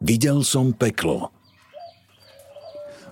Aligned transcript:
Videl 0.00 0.40
som 0.42 0.72
peklo. 0.72 1.28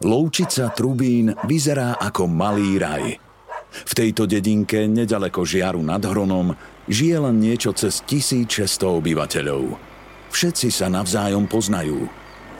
Loučica 0.02 0.72
Trubín 0.72 1.30
vyzerá 1.44 2.00
ako 2.00 2.26
malý 2.26 2.80
raj. 2.80 3.04
V 3.68 3.92
tejto 3.92 4.24
dedinke, 4.24 4.88
nedaleko 4.88 5.44
Žiaru 5.44 5.84
nad 5.84 6.00
Hronom, 6.00 6.56
žije 6.88 7.16
len 7.20 7.36
niečo 7.38 7.76
cez 7.76 8.00
1600 8.02 8.88
obyvateľov. 8.88 9.76
Všetci 10.32 10.72
sa 10.72 10.88
navzájom 10.88 11.44
poznajú. 11.44 12.08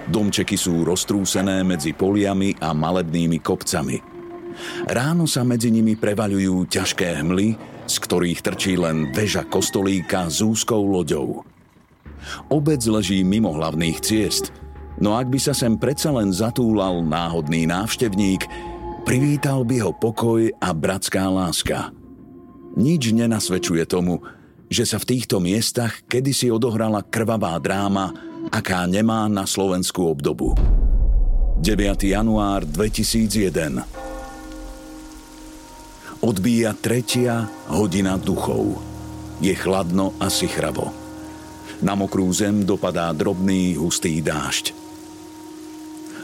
Domčeky 0.09 0.61
sú 0.61 0.85
roztrúsené 0.85 1.65
medzi 1.65 1.97
poliami 1.97 2.53
a 2.61 2.77
malebnými 2.77 3.41
kopcami. 3.41 3.97
Ráno 4.89 5.25
sa 5.25 5.45
medzi 5.45 5.73
nimi 5.73 5.97
prevaľujú 5.97 6.69
ťažké 6.69 7.25
hmly, 7.25 7.78
z 7.89 7.97
ktorých 8.05 8.45
trčí 8.45 8.77
len 8.77 9.11
väža 9.17 9.49
kostolíka 9.49 10.29
s 10.29 10.45
úzkou 10.45 10.85
loďou. 10.85 11.43
Obec 12.53 12.85
leží 12.85 13.25
mimo 13.25 13.51
hlavných 13.57 13.99
ciest, 14.05 14.53
no 15.01 15.17
ak 15.17 15.33
by 15.33 15.39
sa 15.41 15.57
sem 15.57 15.81
predsa 15.81 16.13
len 16.13 16.31
zatúlal 16.31 17.01
náhodný 17.01 17.65
návštevník, 17.65 18.45
privítal 19.09 19.65
by 19.65 19.89
ho 19.89 19.93
pokoj 19.97 20.53
a 20.61 20.69
bratská 20.77 21.25
láska. 21.33 21.91
Nič 22.77 23.11
nenasvedčuje 23.11 23.89
tomu, 23.89 24.21
že 24.69 24.85
sa 24.85 25.01
v 25.01 25.17
týchto 25.17 25.41
miestach 25.41 26.05
kedysi 26.07 26.53
odohrala 26.53 27.01
krvavá 27.01 27.57
dráma, 27.57 28.13
aká 28.53 28.85
nemá 28.85 29.25
na 29.27 29.49
Slovensku 29.49 30.05
obdobu. 30.05 30.53
9. 31.59 32.07
január 32.07 32.63
2001 32.63 33.98
Odbíja 36.19 36.75
tretia 36.75 37.47
hodina 37.71 38.19
duchov. 38.19 38.83
Je 39.39 39.55
chladno 39.55 40.19
a 40.19 40.27
sichravo. 40.27 40.91
Na 41.79 41.95
mokrú 41.95 42.27
zem 42.35 42.67
dopadá 42.67 43.15
drobný, 43.15 43.79
hustý 43.79 44.19
dážď. 44.19 44.75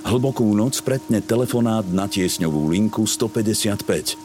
Hlbokú 0.02 0.50
noc 0.50 0.82
pretne 0.82 1.22
telefonát 1.22 1.86
na 1.86 2.10
tiesňovú 2.10 2.74
linku 2.74 3.06
155. 3.06 4.18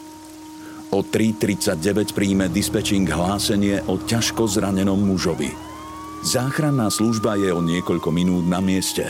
O 0.90 1.06
3.39 1.06 2.18
príjme 2.18 2.50
dispečing 2.50 3.06
hlásenie 3.06 3.78
o 3.86 3.94
ťažko 3.94 4.50
zranenom 4.50 4.98
mužovi. 4.98 5.54
Záchranná 6.26 6.90
služba 6.90 7.38
je 7.38 7.54
o 7.54 7.62
niekoľko 7.62 8.10
minút 8.10 8.42
na 8.42 8.58
mieste. 8.58 9.06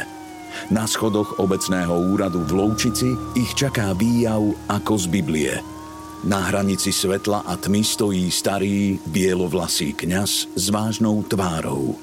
Na 0.69 0.85
schodoch 0.85 1.41
obecného 1.41 1.97
úradu 2.13 2.45
v 2.45 2.53
Loučici 2.53 3.17
ich 3.33 3.57
čaká 3.57 3.97
výjav 3.97 4.45
ako 4.69 4.95
z 5.01 5.07
Biblie. 5.09 5.80
Na 6.21 6.53
hranici 6.53 6.93
svetla 6.93 7.49
a 7.49 7.57
tmy 7.57 7.81
stojí 7.81 8.29
starý, 8.29 9.01
bielovlasý 9.09 9.97
kňaz 9.97 10.53
s 10.53 10.65
vážnou 10.69 11.25
tvárou. 11.25 11.97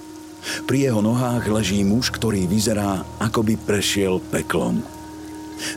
Pri 0.66 0.90
jeho 0.90 1.06
nohách 1.06 1.46
leží 1.46 1.86
muž, 1.86 2.10
ktorý 2.10 2.50
vyzerá, 2.50 3.06
ako 3.22 3.46
by 3.46 3.54
prešiel 3.62 4.18
peklom. 4.34 4.82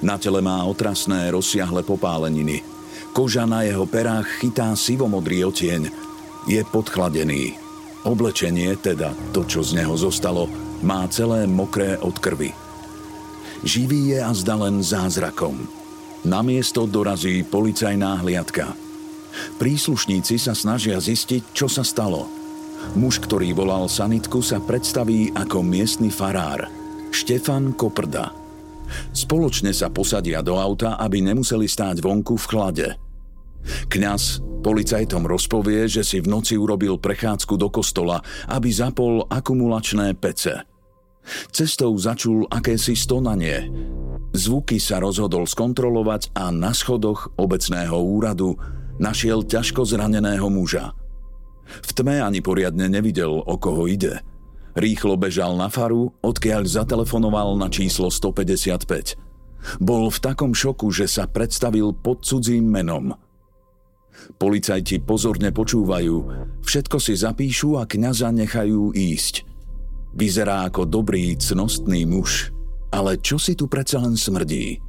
Na 0.01 0.17
tele 0.17 0.41
má 0.41 0.65
otrasné, 0.65 1.29
rozsiahle 1.33 1.85
popáleniny. 1.85 2.65
Koža 3.13 3.45
na 3.45 3.61
jeho 3.67 3.85
perách 3.85 4.41
chytá 4.41 4.73
sivomodrý 4.73 5.45
otieň. 5.45 5.93
Je 6.49 6.61
podchladený. 6.65 7.61
Oblečenie, 8.09 8.73
teda 8.81 9.13
to, 9.37 9.45
čo 9.45 9.61
z 9.61 9.77
neho 9.85 9.93
zostalo, 10.01 10.49
má 10.81 11.05
celé 11.13 11.45
mokré 11.45 12.01
od 12.01 12.17
krvi. 12.17 12.57
Živý 13.61 14.17
je 14.17 14.19
a 14.25 14.33
zda 14.33 14.57
zázrakom. 14.81 15.80
Na 16.27 16.45
miesto 16.45 16.85
dorazí 16.85 17.41
policajná 17.47 18.21
hliadka. 18.21 18.77
Príslušníci 19.57 20.37
sa 20.37 20.53
snažia 20.53 21.01
zistiť, 21.01 21.55
čo 21.57 21.71
sa 21.71 21.87
stalo– 21.87 22.27
Muž, 22.97 23.21
ktorý 23.23 23.53
volal 23.53 23.87
sanitku, 23.87 24.41
sa 24.41 24.59
predstaví 24.59 25.31
ako 25.37 25.61
miestny 25.61 26.09
farár. 26.09 26.67
Štefan 27.13 27.77
Koprda. 27.77 28.33
Spoločne 29.15 29.71
sa 29.71 29.93
posadia 29.93 30.43
do 30.43 30.59
auta, 30.59 30.99
aby 30.99 31.23
nemuseli 31.23 31.71
stáť 31.71 32.03
vonku 32.03 32.35
v 32.41 32.49
chlade. 32.49 32.89
Kňaz 33.93 34.41
policajtom 34.65 35.29
rozpovie, 35.29 35.87
že 35.87 36.03
si 36.03 36.19
v 36.19 36.31
noci 36.33 36.57
urobil 36.57 36.97
prechádzku 36.97 37.55
do 37.61 37.69
kostola, 37.69 38.25
aby 38.51 38.73
zapol 38.73 39.29
akumulačné 39.29 40.17
pece. 40.17 40.70
Cestou 41.51 41.95
začul 41.95 42.49
akési 42.49 42.97
stonanie. 42.97 43.69
Zvuky 44.35 44.79
sa 44.79 45.03
rozhodol 45.03 45.47
skontrolovať 45.47 46.35
a 46.39 46.55
na 46.55 46.71
schodoch 46.75 47.35
obecného 47.37 47.99
úradu 47.99 48.57
našiel 49.03 49.45
ťažko 49.47 49.85
zraneného 49.87 50.47
muža– 50.47 50.93
v 51.79 51.91
tme 51.95 52.19
ani 52.19 52.43
poriadne 52.43 52.91
nevidel, 52.91 53.31
o 53.31 53.55
koho 53.55 53.87
ide. 53.87 54.19
Rýchlo 54.75 55.15
bežal 55.15 55.55
na 55.55 55.71
faru, 55.71 56.15
odkiaľ 56.23 56.67
zatelefonoval 56.67 57.55
na 57.59 57.71
číslo 57.71 58.11
155. 58.11 59.19
Bol 59.79 60.09
v 60.09 60.19
takom 60.19 60.57
šoku, 60.57 60.91
že 60.91 61.07
sa 61.07 61.31
predstavil 61.31 61.95
pod 61.95 62.27
cudzím 62.27 62.67
menom. 62.71 63.15
Policajti 64.37 65.01
pozorne 65.01 65.51
počúvajú, 65.51 66.17
všetko 66.65 66.97
si 67.01 67.15
zapíšu 67.17 67.81
a 67.81 67.87
kňaza 67.87 68.31
nechajú 68.35 68.93
ísť. 68.95 69.50
Vyzerá 70.11 70.67
ako 70.67 70.91
dobrý, 70.91 71.39
cnostný 71.39 72.03
muž, 72.03 72.51
ale 72.91 73.15
čo 73.23 73.39
si 73.39 73.55
tu 73.55 73.71
predsa 73.71 74.03
len 74.03 74.19
smrdí? 74.19 74.83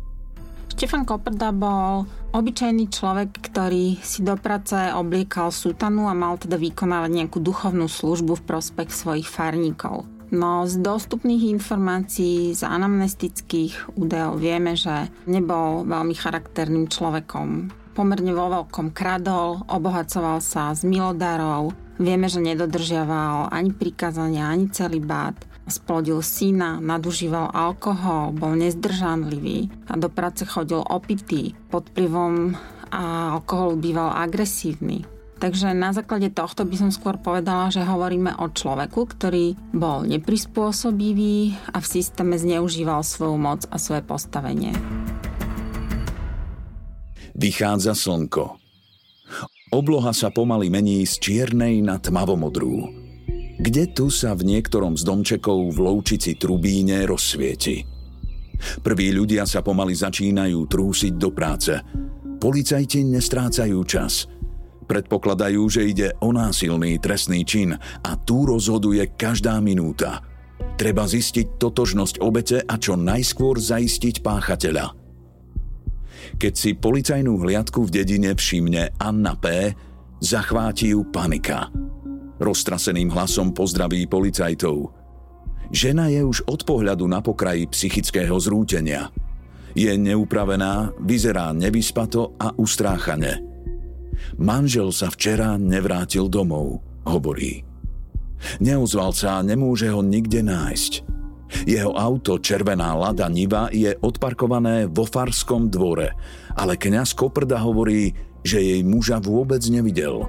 Štefan 0.72 1.06
Koprda 1.06 1.54
bol 1.54 2.10
obyčajný 2.34 2.90
človek, 2.90 3.52
ktorý 3.52 4.02
si 4.02 4.26
do 4.26 4.34
práce 4.40 4.74
obliekal 4.74 5.54
sútanu 5.54 6.10
a 6.10 6.18
mal 6.18 6.40
teda 6.42 6.58
vykonávať 6.58 7.12
nejakú 7.12 7.38
duchovnú 7.38 7.86
službu 7.86 8.40
v 8.40 8.46
prospech 8.48 8.90
svojich 8.90 9.28
farníkov. 9.30 10.10
No 10.32 10.64
z 10.64 10.80
dostupných 10.80 11.52
informácií, 11.52 12.56
z 12.56 12.64
anamnestických 12.64 14.00
údajov 14.00 14.40
vieme, 14.40 14.80
že 14.80 15.12
nebol 15.28 15.84
veľmi 15.84 16.16
charakterným 16.16 16.88
človekom. 16.88 17.68
Pomerne 17.92 18.32
vo 18.32 18.48
veľkom 18.48 18.96
kradol, 18.96 19.68
obohacoval 19.68 20.40
sa 20.40 20.72
z 20.72 20.88
milodarov, 20.88 21.76
vieme, 22.02 22.26
že 22.26 22.42
nedodržiaval 22.42 23.54
ani 23.54 23.72
prikázania, 23.72 24.50
ani 24.50 24.74
celý 24.74 25.00
bát 25.00 25.38
splodil 25.70 26.20
syna, 26.20 26.82
nadužíval 26.82 27.54
alkohol, 27.54 28.36
bol 28.36 28.58
nezdržanlivý 28.60 29.72
a 29.88 29.96
do 29.96 30.10
práce 30.12 30.44
chodil 30.44 30.84
opitý, 30.84 31.56
pod 31.72 31.88
vplyvom 31.94 32.58
a 32.92 33.32
alkoholu 33.40 33.80
býval 33.80 34.12
agresívny. 34.12 35.08
Takže 35.42 35.74
na 35.74 35.90
základe 35.90 36.30
tohto 36.30 36.70
by 36.70 36.76
som 36.78 36.92
skôr 36.94 37.18
povedala, 37.18 37.74
že 37.74 37.82
hovoríme 37.82 38.38
o 38.38 38.54
človeku, 38.54 39.10
ktorý 39.10 39.58
bol 39.74 40.06
neprispôsobivý 40.06 41.58
a 41.74 41.82
v 41.82 41.88
systéme 41.88 42.38
zneužíval 42.38 43.02
svoju 43.02 43.42
moc 43.42 43.66
a 43.74 43.82
svoje 43.82 44.06
postavenie. 44.06 44.78
Vychádza 47.34 47.98
slnko. 47.98 48.61
Obloha 49.72 50.12
sa 50.12 50.28
pomaly 50.30 50.68
mení 50.68 51.08
z 51.08 51.16
čiernej 51.18 51.80
na 51.80 51.96
tmavomodrú 51.96 53.02
kde 53.62 53.94
tu 53.94 54.10
sa 54.10 54.34
v 54.34 54.58
niektorom 54.58 54.98
z 54.98 55.06
domčekov 55.06 55.78
v 55.78 55.86
Loučici 55.86 56.34
Trubíne 56.34 57.06
rozsvieti. 57.06 57.86
Prví 58.82 59.14
ľudia 59.14 59.46
sa 59.46 59.62
pomaly 59.62 59.94
začínajú 59.94 60.66
trúsiť 60.66 61.14
do 61.14 61.30
práce. 61.30 61.78
Policajti 62.42 63.06
nestrácajú 63.06 63.78
čas. 63.86 64.26
Predpokladajú, 64.90 65.62
že 65.70 65.86
ide 65.86 66.10
o 66.26 66.34
násilný 66.34 66.98
trestný 66.98 67.46
čin 67.46 67.78
a 67.78 68.12
tu 68.18 68.50
rozhoduje 68.50 69.14
každá 69.14 69.62
minúta. 69.62 70.26
Treba 70.74 71.06
zistiť 71.06 71.62
totožnosť 71.62 72.18
obete 72.18 72.66
a 72.66 72.76
čo 72.82 72.98
najskôr 72.98 73.62
zaistiť 73.62 74.26
páchateľa. 74.26 75.01
Keď 76.42 76.54
si 76.58 76.74
policajnú 76.74 77.38
hliadku 77.38 77.86
v 77.86 78.02
dedine 78.02 78.34
všimne 78.34 78.98
Anna 78.98 79.38
P., 79.38 79.78
zachváti 80.18 80.98
ju 80.98 81.06
panika. 81.14 81.70
Roztraseným 82.42 83.14
hlasom 83.14 83.54
pozdraví 83.54 84.10
policajtov– 84.10 84.78
Žena 85.72 86.12
je 86.12 86.20
už 86.28 86.52
od 86.52 86.68
pohľadu 86.68 87.08
na 87.08 87.24
pokraji 87.24 87.64
psychického 87.72 88.36
zrútenia. 88.44 89.08
Je 89.72 89.88
neupravená, 89.88 90.92
vyzerá 91.00 91.56
nevyspato 91.56 92.36
a 92.36 92.52
ustráchane. 92.60 93.40
Manžel 94.36 94.92
sa 94.92 95.08
včera 95.08 95.56
nevrátil 95.56 96.28
domov, 96.28 96.84
hovorí. 97.08 97.64
Neozval 98.60 99.16
sa 99.16 99.40
a 99.40 99.46
nemôže 99.48 99.88
ho 99.88 100.04
nikde 100.04 100.44
nájsť. 100.44 101.08
Jeho 101.68 101.94
auto 101.94 102.40
Červená 102.40 102.96
Lada 102.96 103.28
Niva 103.28 103.68
je 103.72 103.92
odparkované 104.00 104.88
vo 104.88 105.04
Farskom 105.04 105.68
dvore, 105.68 106.16
ale 106.56 106.80
kňaz 106.80 107.14
Koprda 107.14 107.60
hovorí, 107.60 108.16
že 108.42 108.64
jej 108.64 108.82
muža 108.82 109.22
vôbec 109.22 109.62
nevidel. 109.70 110.26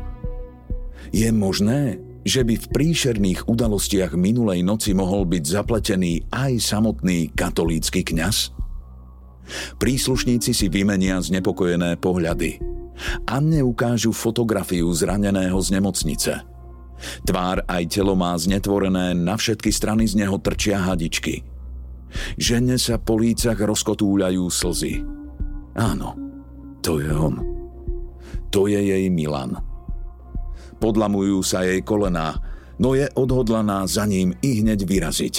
Je 1.15 1.29
možné, 1.33 1.99
že 2.23 2.47
by 2.47 2.55
v 2.55 2.71
príšerných 2.71 3.51
udalostiach 3.51 4.15
minulej 4.15 4.63
noci 4.63 4.95
mohol 4.95 5.27
byť 5.27 5.43
zapletený 5.43 6.31
aj 6.31 6.53
samotný 6.63 7.35
katolícky 7.35 8.07
kňaz? 8.07 8.55
Príslušníci 9.83 10.55
si 10.55 10.67
vymenia 10.71 11.19
znepokojené 11.19 11.99
pohľady. 11.99 12.63
Anne 13.27 13.61
ukážu 13.67 14.15
fotografiu 14.15 14.87
zraneného 14.95 15.59
z 15.59 15.69
nemocnice. 15.75 16.33
Tvár 17.27 17.67
aj 17.67 17.83
telo 17.91 18.15
má 18.15 18.37
znetvorené, 18.39 19.15
na 19.17 19.35
všetky 19.35 19.71
strany 19.75 20.07
z 20.07 20.23
neho 20.23 20.39
trčia 20.39 20.83
hadičky. 20.83 21.43
Žene 22.37 22.77
sa 22.77 23.01
po 23.01 23.17
lícach 23.17 23.57
rozkotúľajú 23.57 24.45
slzy. 24.47 25.01
Áno, 25.79 26.15
to 26.85 27.01
je 27.01 27.09
on. 27.09 27.41
To 28.53 28.69
je 28.69 28.77
jej 28.77 29.09
Milan 29.09 29.73
podlamujú 30.83 31.47
sa 31.47 31.63
jej 31.63 31.79
kolená, 31.87 32.43
no 32.83 32.99
je 32.99 33.07
odhodlaná 33.15 33.87
za 33.87 34.03
ním 34.03 34.35
i 34.43 34.59
hneď 34.59 34.83
vyraziť. 34.83 35.35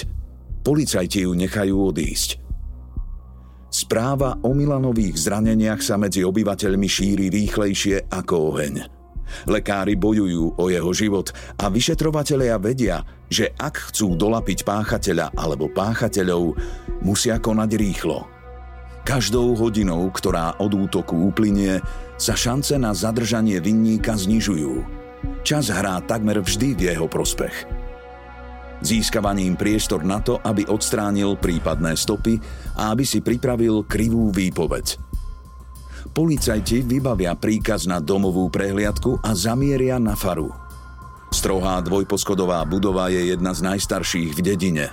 Policajti 0.63 1.27
ju 1.27 1.35
nechajú 1.35 1.75
odísť. 1.91 2.39
Správa 3.67 4.39
o 4.39 4.55
Milanových 4.55 5.19
zraneniach 5.19 5.83
sa 5.83 5.99
medzi 5.99 6.23
obyvateľmi 6.23 6.87
šíri 6.87 7.27
rýchlejšie 7.27 8.07
ako 8.07 8.55
oheň. 8.55 9.02
Lekári 9.49 9.97
bojujú 9.97 10.55
o 10.57 10.63
jeho 10.69 10.91
život 10.95 11.31
a 11.59 11.67
vyšetrovatelia 11.69 12.57
vedia, 12.61 13.01
že 13.27 13.51
ak 13.57 13.91
chcú 13.91 14.13
dolapiť 14.13 14.61
páchateľa 14.61 15.33
alebo 15.33 15.67
páchateľov, 15.71 16.53
musia 17.01 17.41
konať 17.41 17.69
rýchlo. 17.75 18.29
Každou 19.03 19.59
hodinou, 19.59 20.07
ktorá 20.15 20.55
od 20.63 20.71
útoku 20.71 21.27
uplynie, 21.27 21.83
sa 22.15 22.39
šance 22.39 22.79
na 22.79 22.95
zadržanie 22.95 23.59
vinníka 23.59 24.15
znižujú. 24.15 25.03
Čas 25.43 25.67
hrá 25.67 25.99
takmer 26.07 26.39
vždy 26.39 26.71
v 26.71 26.81
jeho 26.95 27.11
prospech. 27.11 27.83
Získavaním 28.83 29.55
priestor 29.59 30.03
na 30.07 30.19
to, 30.19 30.39
aby 30.43 30.67
odstránil 30.67 31.35
prípadné 31.39 31.95
stopy 31.99 32.39
a 32.79 32.91
aby 32.95 33.03
si 33.07 33.19
pripravil 33.19 33.83
krivú 33.87 34.31
výpoveď. 34.31 35.12
Policajti 36.11 36.83
vybavia 36.83 37.31
príkaz 37.39 37.87
na 37.87 38.03
domovú 38.03 38.51
prehliadku 38.51 39.23
a 39.23 39.31
zamieria 39.31 39.95
na 39.95 40.19
faru. 40.19 40.51
Strohá 41.31 41.79
dvojposchodová 41.81 42.61
budova 42.67 43.07
je 43.09 43.33
jedna 43.33 43.55
z 43.55 43.65
najstarších 43.65 44.35
v 44.35 44.39
dedine. 44.43 44.87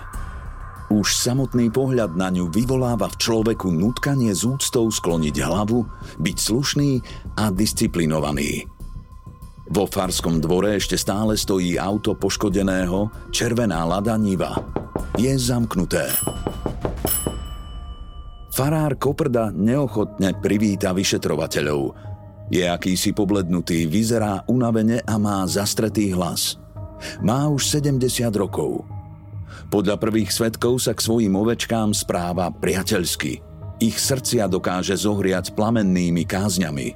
Už 0.90 1.14
samotný 1.14 1.70
pohľad 1.70 2.18
na 2.18 2.34
ňu 2.34 2.50
vyvoláva 2.50 3.06
v 3.10 3.20
človeku 3.20 3.70
nutkanie 3.70 4.34
z 4.34 4.48
úctou 4.48 4.90
skloniť 4.90 5.36
hlavu, 5.38 5.86
byť 6.18 6.36
slušný 6.38 6.90
a 7.38 7.54
disciplinovaný. 7.54 8.66
Vo 9.70 9.86
Farskom 9.86 10.42
dvore 10.42 10.82
ešte 10.82 10.98
stále 10.98 11.38
stojí 11.38 11.78
auto 11.78 12.18
poškodeného, 12.18 13.30
červená 13.30 13.86
lada 13.86 14.18
Niva. 14.18 14.58
Je 15.14 15.30
zamknuté. 15.38 16.10
Farár 18.60 18.92
Koprda 19.00 19.48
neochotne 19.48 20.36
privíta 20.36 20.92
vyšetrovateľov. 20.92 21.96
Je 22.52 22.68
akýsi 22.68 23.16
poblednutý, 23.16 23.88
vyzerá 23.88 24.44
unavene 24.52 25.00
a 25.00 25.16
má 25.16 25.48
zastretý 25.48 26.12
hlas. 26.12 26.60
Má 27.24 27.48
už 27.48 27.80
70 27.80 28.04
rokov. 28.36 28.84
Podľa 29.72 29.96
prvých 29.96 30.28
svetkov 30.28 30.76
sa 30.76 30.92
k 30.92 31.00
svojim 31.00 31.32
ovečkám 31.40 31.96
správa 31.96 32.52
priateľsky. 32.52 33.40
Ich 33.80 33.96
srdcia 33.96 34.44
dokáže 34.44 34.92
zohriať 34.92 35.56
plamennými 35.56 36.28
kázňami. 36.28 36.88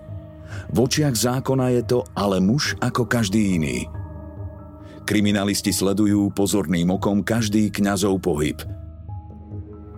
V 0.69 0.77
očiach 0.77 1.17
zákona 1.17 1.81
je 1.81 1.83
to 1.97 1.99
ale 2.13 2.45
muž 2.45 2.77
ako 2.77 3.09
každý 3.09 3.57
iný. 3.57 3.89
Kriminalisti 5.09 5.73
sledujú 5.73 6.29
pozorným 6.37 6.93
okom 6.93 7.25
každý 7.25 7.73
kňazov 7.73 8.21
pohyb. 8.21 8.61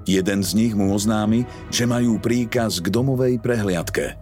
Jeden 0.06 0.46
z 0.46 0.54
nich 0.54 0.72
mu 0.78 0.94
oznámi, 0.94 1.42
že 1.66 1.82
majú 1.82 2.22
príkaz 2.22 2.78
k 2.78 2.94
domovej 2.94 3.42
prehliadke. 3.42 4.14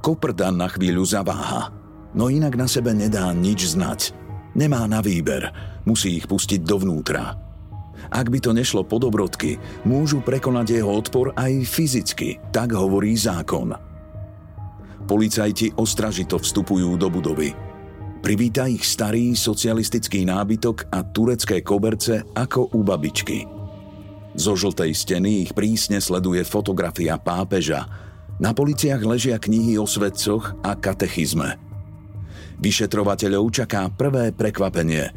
Koprda 0.00 0.48
na 0.48 0.72
chvíľu 0.72 1.04
zaváha, 1.04 1.68
no 2.16 2.32
inak 2.32 2.56
na 2.56 2.64
sebe 2.64 2.96
nedá 2.96 3.28
nič 3.36 3.76
znať. 3.76 4.16
Nemá 4.56 4.88
na 4.88 5.04
výber, 5.04 5.52
musí 5.84 6.16
ich 6.16 6.24
pustiť 6.24 6.64
dovnútra. 6.64 7.36
Ak 8.08 8.32
by 8.32 8.38
to 8.40 8.56
nešlo 8.56 8.88
po 8.88 8.96
dobrodky, 8.96 9.60
môžu 9.84 10.24
prekonať 10.24 10.80
jeho 10.80 10.88
odpor 10.88 11.36
aj 11.36 11.52
fyzicky, 11.68 12.40
tak 12.48 12.72
hovorí 12.72 13.12
zákon. 13.18 13.76
Policajti 15.04 15.76
ostražito 15.76 16.40
vstupujú 16.40 16.96
do 16.96 17.12
budovy. 17.12 17.52
Privíta 18.24 18.66
ich 18.66 18.82
starý 18.82 19.36
socialistický 19.36 20.24
nábytok 20.26 20.88
a 20.88 21.04
turecké 21.04 21.60
koberce 21.60 22.26
ako 22.34 22.74
u 22.74 22.80
babičky. 22.82 23.55
Zo 24.36 24.52
žltej 24.52 24.92
steny 24.92 25.48
ich 25.48 25.56
prísne 25.56 25.96
sleduje 25.96 26.44
fotografia 26.44 27.16
pápeža. 27.16 27.88
Na 28.36 28.52
policiach 28.52 29.00
ležia 29.00 29.40
knihy 29.40 29.80
o 29.80 29.88
svedcoch 29.88 30.60
a 30.60 30.76
katechizme. 30.76 31.56
Vyšetrovateľov 32.60 33.48
čaká 33.48 33.88
prvé 33.88 34.36
prekvapenie. 34.36 35.08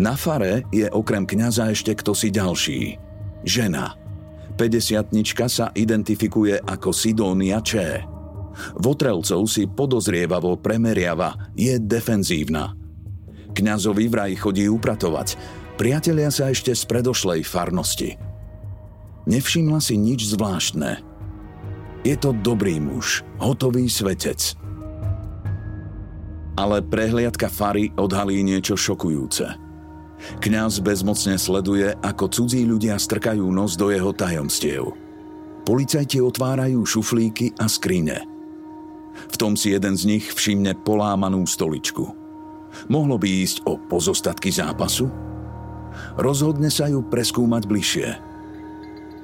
Na 0.00 0.16
fare 0.16 0.64
je 0.72 0.88
okrem 0.88 1.28
kňaza 1.28 1.68
ešte 1.72 1.92
kto 1.96 2.16
si 2.16 2.32
ďalší. 2.32 2.80
Žena. 3.44 3.92
50 4.56 5.12
sa 5.52 5.68
identifikuje 5.76 6.56
ako 6.56 6.96
Sidónia 6.96 7.60
Č. 7.60 8.00
Votrelcov 8.80 9.44
si 9.52 9.68
podozrievavo 9.68 10.56
premeriava, 10.56 11.52
je 11.52 11.76
defenzívna. 11.76 12.72
Kňazovi 13.52 14.08
vraj 14.08 14.32
chodí 14.40 14.64
upratovať, 14.64 15.36
priatelia 15.76 16.32
sa 16.32 16.48
ešte 16.48 16.72
z 16.72 16.82
predošlej 16.88 17.44
farnosti. 17.44 18.25
Nevšimla 19.26 19.82
si 19.82 19.98
nič 19.98 20.30
zvláštne. 20.30 21.02
Je 22.06 22.14
to 22.14 22.30
dobrý 22.30 22.78
muž, 22.78 23.26
hotový 23.42 23.90
svetec. 23.90 24.54
Ale 26.56 26.80
prehliadka 26.80 27.50
Fary 27.50 27.90
odhalí 27.98 28.40
niečo 28.40 28.78
šokujúce. 28.78 29.58
Kňaz 30.40 30.80
bezmocne 30.80 31.36
sleduje, 31.36 31.92
ako 32.00 32.32
cudzí 32.32 32.64
ľudia 32.64 32.96
strkajú 32.96 33.44
nos 33.52 33.76
do 33.76 33.92
jeho 33.92 34.16
tajomstiev. 34.16 34.96
Policajti 35.68 36.22
otvárajú 36.22 36.86
šuflíky 36.86 37.52
a 37.60 37.68
skrine– 37.68 38.22
v 39.32 39.36
tom 39.36 39.56
si 39.56 39.72
jeden 39.72 39.96
z 39.96 40.04
nich 40.04 40.24
všimne 40.28 40.76
polámanú 40.84 41.48
stoličku. 41.48 42.12
Mohlo 42.92 43.16
by 43.16 43.28
ísť 43.28 43.64
o 43.64 43.80
pozostatky 43.80 44.52
zápasu? 44.52 45.08
Rozhodne 46.20 46.68
sa 46.68 46.92
ju 46.92 47.00
preskúmať 47.00 47.62
bližšie. 47.64 48.08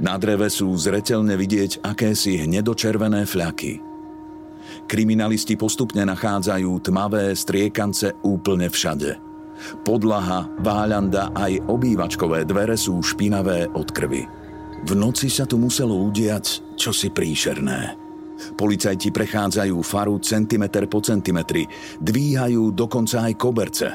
Na 0.02 0.18
dreve 0.18 0.50
sú 0.50 0.74
zretelne 0.74 1.38
vidieť 1.38 1.86
akési 1.86 2.42
hnedočervené 2.42 3.22
fľaky. 3.22 3.78
Kriminalisti 4.90 5.54
postupne 5.54 6.02
nachádzajú 6.02 6.70
tmavé 6.82 7.30
striekance 7.38 8.10
úplne 8.26 8.66
všade. 8.66 9.14
Podlaha, 9.86 10.50
váľanda 10.58 11.30
aj 11.38 11.70
obývačkové 11.70 12.42
dvere 12.42 12.74
sú 12.74 12.98
špinavé 12.98 13.70
od 13.70 13.94
krvi. 13.94 14.26
V 14.82 14.92
noci 14.98 15.30
sa 15.30 15.46
tu 15.46 15.54
muselo 15.54 15.94
udiať 15.94 16.74
čosi 16.74 17.14
príšerné. 17.14 17.94
Policajti 18.58 19.14
prechádzajú 19.14 19.76
faru 19.86 20.18
centimeter 20.18 20.90
po 20.90 20.98
centimetri, 20.98 21.62
dvíhajú 22.02 22.74
dokonca 22.74 23.30
aj 23.30 23.38
koberce. 23.38 23.88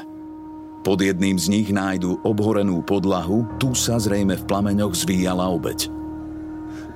Pod 0.80 1.04
jedným 1.04 1.36
z 1.36 1.52
nich 1.52 1.68
nájdu 1.68 2.24
obhorenú 2.24 2.80
podlahu, 2.80 3.44
tu 3.60 3.76
sa 3.76 4.00
zrejme 4.00 4.40
v 4.40 4.46
plameňoch 4.48 4.96
zvíjala 4.96 5.52
obeď. 5.52 5.97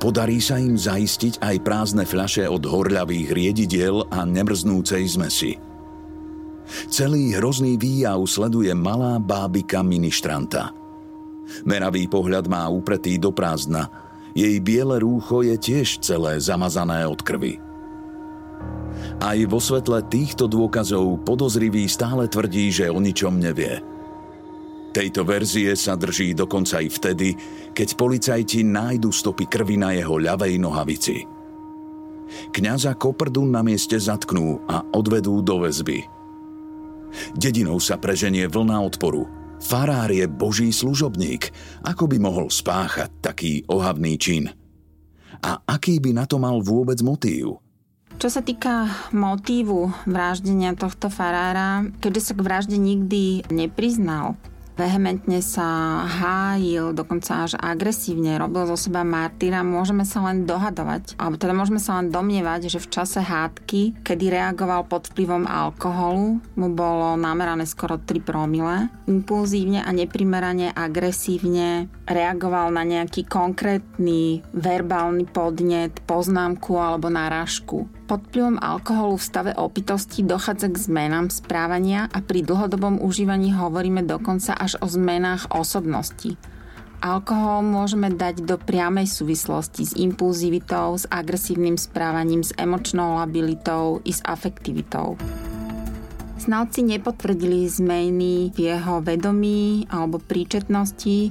Podarí 0.02 0.42
sa 0.42 0.58
im 0.58 0.74
zaistiť 0.74 1.38
aj 1.38 1.56
prázdne 1.62 2.02
fľaše 2.02 2.50
od 2.50 2.66
horľavých 2.66 3.30
riedidiel 3.30 4.02
a 4.10 4.26
nemrznúcej 4.26 5.06
zmesi. 5.06 5.62
Celý 6.90 7.38
hrozný 7.38 7.78
výjav 7.78 8.18
sleduje 8.26 8.74
malá 8.74 9.22
bábika 9.22 9.86
ministranta. 9.86 10.74
Meravý 11.62 12.10
pohľad 12.10 12.50
má 12.50 12.66
upretý 12.66 13.14
do 13.14 13.30
prázdna. 13.30 13.86
Jej 14.34 14.58
biele 14.58 14.98
rúcho 14.98 15.46
je 15.46 15.54
tiež 15.54 16.02
celé 16.02 16.42
zamazané 16.42 17.06
od 17.06 17.22
krvi. 17.22 17.62
Aj 19.22 19.38
vo 19.46 19.62
svetle 19.62 20.02
týchto 20.10 20.50
dôkazov 20.50 21.22
podozrivý 21.22 21.86
stále 21.86 22.26
tvrdí, 22.26 22.74
že 22.74 22.90
o 22.90 22.98
ničom 22.98 23.38
nevie. 23.38 23.91
Tejto 24.92 25.24
verzie 25.24 25.72
sa 25.72 25.96
drží 25.96 26.36
dokonca 26.36 26.84
aj 26.84 26.88
vtedy, 27.00 27.32
keď 27.72 27.88
policajti 27.96 28.60
nájdu 28.60 29.08
stopy 29.08 29.48
krvi 29.48 29.80
na 29.80 29.96
jeho 29.96 30.20
ľavej 30.20 30.60
nohavici. 30.60 31.24
Kňaza 32.52 32.96
Koprdu 33.00 33.44
na 33.48 33.64
mieste 33.64 33.96
zatknú 33.96 34.68
a 34.68 34.84
odvedú 34.92 35.40
do 35.40 35.64
väzby. 35.64 36.04
Dedinou 37.32 37.80
sa 37.80 37.96
preženie 37.96 38.48
vlna 38.48 38.84
odporu. 38.84 39.28
Farár 39.64 40.12
je 40.12 40.28
boží 40.28 40.68
služobník. 40.72 41.52
Ako 41.88 42.08
by 42.08 42.16
mohol 42.20 42.52
spáchať 42.52 43.24
taký 43.24 43.64
ohavný 43.68 44.16
čin? 44.20 44.44
A 45.40 45.60
aký 45.64 46.00
by 46.04 46.12
na 46.12 46.24
to 46.28 46.36
mal 46.36 46.60
vôbec 46.60 47.00
motív? 47.00 47.64
Čo 48.20 48.28
sa 48.28 48.44
týka 48.44 48.92
motívu 49.10 49.88
vraždenia 50.04 50.76
tohto 50.76 51.08
farára, 51.08 51.88
keďže 51.98 52.22
sa 52.22 52.32
k 52.36 52.44
vražde 52.44 52.76
nikdy 52.76 53.48
nepriznal, 53.50 54.36
vehementne 54.82 55.38
sa 55.38 56.02
hájil, 56.02 56.90
dokonca 56.90 57.46
až 57.46 57.54
agresívne 57.54 58.34
robil 58.34 58.66
zo 58.66 58.74
seba 58.74 59.06
martýra, 59.06 59.62
môžeme 59.62 60.02
sa 60.02 60.26
len 60.26 60.42
dohadovať, 60.42 61.14
alebo 61.22 61.38
teda 61.38 61.54
môžeme 61.54 61.78
sa 61.78 62.02
len 62.02 62.10
domnievať, 62.10 62.66
že 62.66 62.82
v 62.82 62.90
čase 62.90 63.22
hádky, 63.22 64.02
kedy 64.02 64.34
reagoval 64.34 64.82
pod 64.90 65.06
vplyvom 65.14 65.46
alkoholu, 65.46 66.42
mu 66.58 66.68
bolo 66.74 67.14
namerané 67.14 67.62
skoro 67.62 68.02
3 68.02 68.18
promile, 68.18 68.90
impulzívne 69.06 69.86
a 69.86 69.90
neprimerane 69.94 70.74
agresívne 70.74 71.86
reagoval 72.10 72.74
na 72.74 72.82
nejaký 72.82 73.24
konkrétny 73.30 74.42
verbálny 74.50 75.30
podnet, 75.30 76.02
poznámku 76.04 76.74
alebo 76.74 77.06
náražku 77.06 78.01
pod 78.04 78.26
vplyvom 78.28 78.58
alkoholu 78.60 79.16
v 79.16 79.24
stave 79.24 79.52
opitosti 79.54 80.26
dochádza 80.26 80.68
k 80.68 80.76
zmenám 80.76 81.30
správania 81.30 82.10
a 82.10 82.18
pri 82.20 82.42
dlhodobom 82.44 83.00
užívaní 83.00 83.54
hovoríme 83.54 84.02
dokonca 84.04 84.52
až 84.54 84.76
o 84.82 84.86
zmenách 84.86 85.50
osobnosti. 85.54 86.36
Alkohol 87.02 87.66
môžeme 87.66 88.14
dať 88.14 88.46
do 88.46 88.54
priamej 88.54 89.10
súvislosti 89.10 89.82
s 89.82 89.92
impulzivitou, 89.98 90.94
s 90.94 91.10
agresívnym 91.10 91.74
správaním, 91.74 92.46
s 92.46 92.54
emočnou 92.54 93.18
labilitou 93.18 93.98
i 94.06 94.14
s 94.14 94.22
afektivitou. 94.22 95.18
Znalci 96.38 96.82
nepotvrdili 96.82 97.70
zmeny 97.70 98.50
v 98.50 98.58
jeho 98.70 98.98
vedomí 98.98 99.86
alebo 99.90 100.18
príčetnosti 100.18 101.30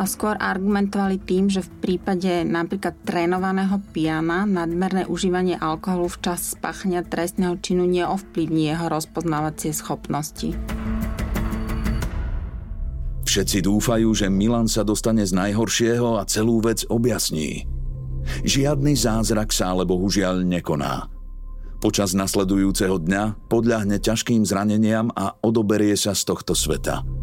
a 0.00 0.08
skôr 0.08 0.32
argumentovali 0.40 1.20
tým, 1.20 1.52
že 1.52 1.60
v 1.60 1.70
prípade 1.84 2.48
napríklad 2.48 2.96
trénovaného 3.04 3.84
piana 3.92 4.48
nadmerné 4.48 5.04
užívanie 5.04 5.60
alkoholu 5.60 6.08
v 6.08 6.18
čas 6.24 6.56
spáchania 6.56 7.04
trestného 7.04 7.60
činu 7.60 7.84
neovplyvní 7.84 8.72
jeho 8.72 8.88
rozpoznávacie 8.88 9.76
schopnosti. 9.76 10.56
Všetci 13.28 13.62
dúfajú, 13.62 14.08
že 14.16 14.32
Milan 14.32 14.66
sa 14.66 14.82
dostane 14.82 15.22
z 15.22 15.36
najhoršieho 15.36 16.16
a 16.16 16.24
celú 16.24 16.64
vec 16.64 16.88
objasní. 16.88 17.68
Žiadny 18.42 18.96
zázrak 18.96 19.52
sa 19.52 19.76
ale 19.76 19.84
bohužiaľ 19.84 20.42
nekoná. 20.48 21.12
Počas 21.78 22.16
nasledujúceho 22.16 22.96
dňa 23.00 23.52
podľahne 23.52 24.00
ťažkým 24.00 24.48
zraneniam 24.48 25.12
a 25.12 25.36
odoberie 25.44 25.94
sa 25.94 26.16
z 26.16 26.24
tohto 26.28 26.56
sveta. 26.56 27.19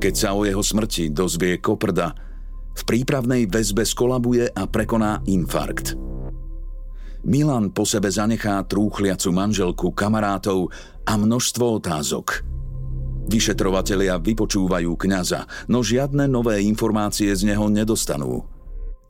Keď 0.00 0.14
sa 0.16 0.32
o 0.32 0.48
jeho 0.48 0.64
smrti 0.64 1.12
dozvie 1.12 1.60
Koprda, 1.60 2.16
v 2.72 2.82
prípravnej 2.88 3.44
väzbe 3.44 3.84
skolabuje 3.84 4.48
a 4.48 4.64
prekoná 4.64 5.20
infarkt. 5.28 5.92
Milan 7.28 7.68
po 7.68 7.84
sebe 7.84 8.08
zanechá 8.08 8.64
trúchliacu 8.64 9.28
manželku, 9.28 9.92
kamarátov 9.92 10.72
a 11.04 11.20
množstvo 11.20 11.84
otázok. 11.84 12.48
Vyšetrovatelia 13.28 14.16
vypočúvajú 14.16 14.96
kňaza, 14.96 15.68
no 15.68 15.84
žiadne 15.84 16.24
nové 16.24 16.64
informácie 16.64 17.28
z 17.36 17.52
neho 17.52 17.68
nedostanú. 17.68 18.48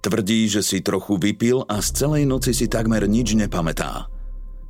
Tvrdí, 0.02 0.50
že 0.50 0.66
si 0.66 0.82
trochu 0.82 1.22
vypil 1.22 1.62
a 1.70 1.78
z 1.78 2.02
celej 2.02 2.26
noci 2.26 2.50
si 2.50 2.66
takmer 2.66 3.06
nič 3.06 3.38
nepamätá. 3.38 4.10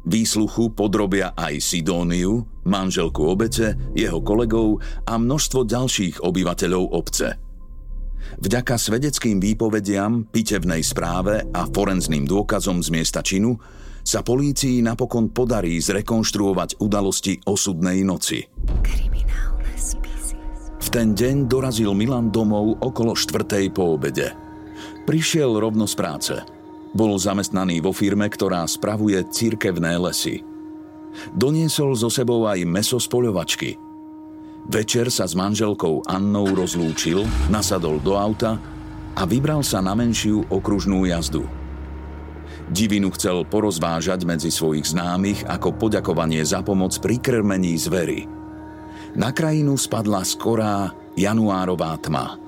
Výsluchu 0.01 0.73
podrobia 0.73 1.37
aj 1.37 1.61
Sidóniu, 1.61 2.49
manželku 2.65 3.21
obece, 3.21 3.77
jeho 3.93 4.25
kolegov 4.25 4.81
a 5.05 5.21
množstvo 5.21 5.69
ďalších 5.69 6.25
obyvateľov 6.25 6.85
obce. 6.97 7.37
Vďaka 8.41 8.81
svedeckým 8.81 9.37
výpovediam, 9.43 10.25
pitevnej 10.25 10.81
správe 10.81 11.45
a 11.53 11.69
forenzným 11.69 12.25
dôkazom 12.25 12.81
z 12.81 12.89
miesta 12.89 13.21
činu 13.21 13.61
sa 14.01 14.25
polícii 14.25 14.81
napokon 14.81 15.29
podarí 15.37 15.77
zrekonštruovať 15.77 16.81
udalosti 16.81 17.45
osudnej 17.45 18.01
noci. 18.01 18.49
V 20.81 20.89
ten 20.89 21.13
deň 21.13 21.45
dorazil 21.45 21.93
Milan 21.93 22.33
domov 22.33 22.81
okolo 22.81 23.13
štvrtej 23.13 23.69
po 23.77 24.01
obede. 24.01 24.33
Prišiel 25.05 25.61
rovno 25.61 25.85
z 25.85 25.95
práce– 25.95 26.35
bol 26.91 27.15
zamestnaný 27.19 27.83
vo 27.83 27.95
firme, 27.95 28.27
ktorá 28.27 28.67
spravuje 28.67 29.19
cirkevné 29.31 29.95
lesy. 29.99 30.43
Doniesol 31.35 31.95
so 31.99 32.11
sebou 32.11 32.47
aj 32.47 32.63
meso 32.67 32.99
z 32.99 33.07
poľovačky. 33.11 33.71
Večer 34.71 35.11
sa 35.11 35.27
s 35.27 35.35
manželkou 35.35 36.07
Annou 36.07 36.47
rozlúčil, 36.55 37.27
nasadol 37.51 37.99
do 37.99 38.15
auta 38.15 38.59
a 39.19 39.23
vybral 39.27 39.67
sa 39.67 39.83
na 39.83 39.99
menšiu 39.99 40.47
okružnú 40.47 41.11
jazdu. 41.11 41.43
Divinu 42.71 43.11
chcel 43.19 43.43
porozvážať 43.51 44.23
medzi 44.23 44.55
svojich 44.55 44.95
známych 44.95 45.43
ako 45.51 45.75
poďakovanie 45.75 46.47
za 46.47 46.63
pomoc 46.63 46.95
pri 47.03 47.19
krmení 47.19 47.75
zvery. 47.75 48.31
Na 49.19 49.35
krajinu 49.35 49.75
spadla 49.75 50.23
skorá 50.23 50.95
januárová 51.19 51.99
tma– 51.99 52.39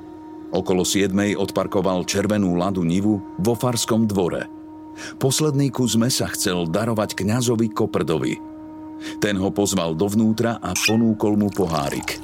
Okolo 0.52 0.84
7. 0.84 1.16
odparkoval 1.40 2.04
červenú 2.04 2.52
ladu 2.60 2.84
Nivu 2.84 3.24
vo 3.40 3.56
Farskom 3.56 4.04
dvore. 4.04 4.52
Posledný 5.16 5.72
kus 5.72 5.96
mesa 5.96 6.28
chcel 6.28 6.68
darovať 6.68 7.16
kňazovi 7.16 7.72
Koprdovi. 7.72 8.36
Ten 9.16 9.40
ho 9.40 9.48
pozval 9.48 9.96
dovnútra 9.96 10.60
a 10.60 10.76
ponúkol 10.76 11.40
mu 11.40 11.48
pohárik. 11.48 12.20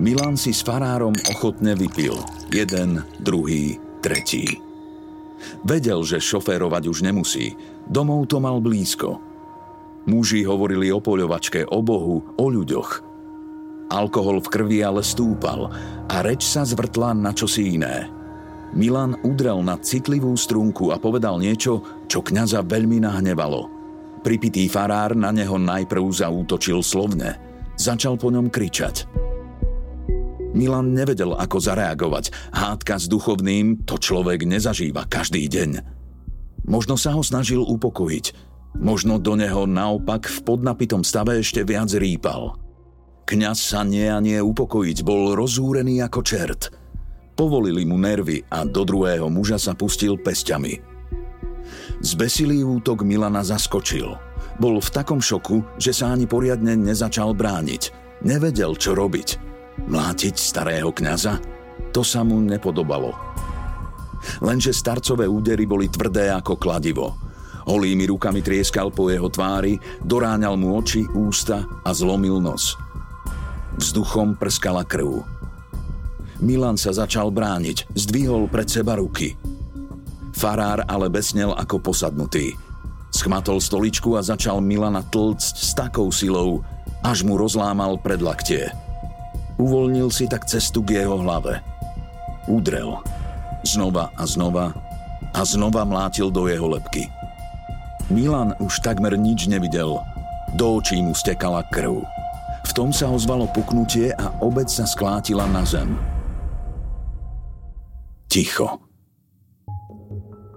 Milan 0.00 0.40
si 0.40 0.56
s 0.56 0.64
farárom 0.64 1.12
ochotne 1.28 1.76
vypil. 1.76 2.16
Jeden, 2.48 3.04
druhý, 3.20 3.76
tretí. 4.00 4.56
Vedel, 5.60 6.00
že 6.08 6.16
šoférovať 6.16 6.88
už 6.88 7.04
nemusí. 7.04 7.60
Domov 7.84 8.32
to 8.32 8.40
mal 8.40 8.56
blízko. 8.56 9.20
Muži 10.08 10.48
hovorili 10.48 10.88
o 10.88 11.04
poľovačke, 11.04 11.68
o 11.68 11.84
Bohu, 11.84 12.24
o 12.40 12.46
ľuďoch– 12.48 12.90
Alkohol 13.90 14.38
v 14.38 14.48
krvi 14.48 14.78
ale 14.86 15.02
stúpal 15.02 15.66
a 16.06 16.16
reč 16.22 16.46
sa 16.46 16.62
zvrtla 16.62 17.10
na 17.10 17.34
čosi 17.34 17.74
iné. 17.74 18.06
Milan 18.70 19.18
udrel 19.26 19.66
na 19.66 19.74
citlivú 19.82 20.30
strunku 20.38 20.94
a 20.94 20.96
povedal 21.02 21.42
niečo, 21.42 21.82
čo 22.06 22.22
kňaza 22.22 22.62
veľmi 22.62 23.02
nahnevalo. 23.02 23.66
Pripitý 24.22 24.70
farár 24.70 25.18
na 25.18 25.34
neho 25.34 25.58
najprv 25.58 26.06
zaútočil 26.06 26.78
slovne. 26.86 27.34
Začal 27.74 28.14
po 28.14 28.30
ňom 28.30 28.46
kričať. 28.46 29.10
Milan 30.54 30.92
nevedel, 30.92 31.34
ako 31.34 31.56
zareagovať. 31.58 32.52
Hádka 32.52 32.94
s 33.00 33.06
duchovným 33.08 33.88
to 33.88 33.96
človek 33.96 34.44
nezažíva 34.44 35.08
každý 35.08 35.48
deň. 35.48 35.70
Možno 36.68 37.00
sa 37.00 37.16
ho 37.16 37.24
snažil 37.24 37.64
upokojiť. 37.64 38.52
Možno 38.78 39.18
do 39.18 39.34
neho 39.34 39.66
naopak 39.66 40.30
v 40.30 40.38
podnapitom 40.46 41.02
stave 41.02 41.42
ešte 41.42 41.66
viac 41.66 41.90
rýpal. 41.96 42.59
Kňaz 43.30 43.62
sa 43.62 43.86
nie 43.86 44.10
a 44.10 44.18
nie 44.18 44.42
upokojiť, 44.42 45.06
bol 45.06 45.38
rozúrený 45.38 46.02
ako 46.02 46.20
čert. 46.26 46.74
Povolili 47.38 47.86
mu 47.86 47.94
nervy 47.94 48.42
a 48.50 48.66
do 48.66 48.82
druhého 48.82 49.30
muža 49.30 49.54
sa 49.54 49.78
pustil 49.78 50.18
pesťami. 50.18 50.82
Zbesilý 52.02 52.66
útok 52.66 53.06
Milana 53.06 53.46
zaskočil. 53.46 54.18
Bol 54.58 54.82
v 54.82 54.90
takom 54.90 55.22
šoku, 55.22 55.62
že 55.78 55.94
sa 55.94 56.10
ani 56.10 56.26
poriadne 56.26 56.74
nezačal 56.74 57.30
brániť. 57.38 57.94
Nevedel, 58.26 58.74
čo 58.74 58.98
robiť. 58.98 59.38
Mlátiť 59.86 60.34
starého 60.34 60.90
kňaza? 60.90 61.38
To 61.94 62.02
sa 62.02 62.26
mu 62.26 62.42
nepodobalo. 62.42 63.14
Lenže 64.42 64.74
starcové 64.74 65.30
údery 65.30 65.70
boli 65.70 65.86
tvrdé 65.86 66.34
ako 66.34 66.58
kladivo. 66.58 67.14
Holými 67.70 68.10
rukami 68.10 68.42
trieskal 68.42 68.90
po 68.90 69.06
jeho 69.06 69.30
tvári, 69.30 69.78
doráňal 70.02 70.58
mu 70.58 70.82
oči, 70.82 71.06
ústa 71.14 71.62
a 71.86 71.94
zlomil 71.94 72.42
nos. 72.42 72.89
Vzduchom 73.78 74.34
prskala 74.34 74.82
krv. 74.82 75.22
Milan 76.40 76.80
sa 76.80 76.96
začal 76.96 77.28
brániť, 77.28 77.92
zdvihol 77.92 78.48
pred 78.48 78.66
seba 78.66 78.96
ruky. 78.96 79.36
Farár 80.32 80.88
ale 80.88 81.12
besnel 81.12 81.52
ako 81.52 81.78
posadnutý. 81.84 82.56
Schmatol 83.12 83.60
stoličku 83.60 84.16
a 84.16 84.24
začal 84.24 84.64
Milana 84.64 85.04
tlcť 85.04 85.54
s 85.60 85.70
takou 85.76 86.08
silou, 86.08 86.64
až 87.04 87.26
mu 87.26 87.36
rozlámal 87.36 88.00
predlaktie. 88.00 88.72
Uvoľnil 89.60 90.08
si 90.08 90.24
tak 90.24 90.48
cestu 90.48 90.80
k 90.80 91.04
jeho 91.04 91.20
hlave. 91.20 91.60
Udrel. 92.48 92.96
Znova 93.60 94.08
a 94.16 94.24
znova 94.24 94.72
a 95.36 95.40
znova 95.44 95.84
mlátil 95.84 96.32
do 96.32 96.48
jeho 96.48 96.72
lepky. 96.72 97.12
Milan 98.08 98.56
už 98.58 98.80
takmer 98.80 99.14
nič 99.20 99.46
nevidel. 99.46 100.00
Do 100.56 100.80
očí 100.80 100.98
mu 101.04 101.12
stekala 101.12 101.62
krv. 101.68 102.00
V 102.70 102.78
tom 102.78 102.94
sa 102.94 103.10
ozvalo 103.10 103.50
puknutie 103.50 104.14
a 104.14 104.30
obec 104.46 104.70
sa 104.70 104.86
sklátila 104.86 105.42
na 105.50 105.66
zem. 105.66 105.90
Ticho. 108.30 108.78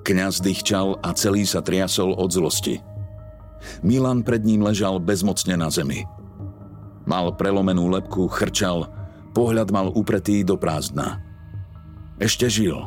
Kňaz 0.05 0.37
dychčal 0.45 1.01
a 1.01 1.09
celý 1.17 1.41
sa 1.41 1.65
triasol 1.65 2.13
od 2.13 2.29
zlosti. 2.29 2.77
Milan 3.81 4.21
pred 4.21 4.45
ním 4.45 4.61
ležal 4.61 5.01
bezmocne 5.01 5.57
na 5.57 5.73
zemi. 5.73 6.05
Mal 7.09 7.33
prelomenú 7.33 7.89
lepku, 7.89 8.29
chrčal, 8.29 8.85
pohľad 9.33 9.73
mal 9.73 9.89
upretý 9.89 10.45
do 10.45 10.53
prázdna. 10.53 11.17
Ešte 12.21 12.45
žil, 12.45 12.77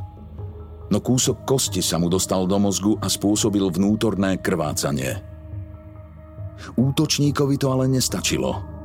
no 0.86 0.98
kúsok 1.02 1.42
kosti 1.42 1.82
sa 1.82 1.98
mu 1.98 2.06
dostal 2.06 2.46
do 2.46 2.62
mozgu 2.62 2.94
a 3.02 3.10
spôsobil 3.10 3.66
vnútorné 3.74 4.38
krvácanie. 4.38 5.18
Útočníkovi 6.78 7.58
to 7.58 7.74
ale 7.74 7.90
nestačilo. 7.90 8.75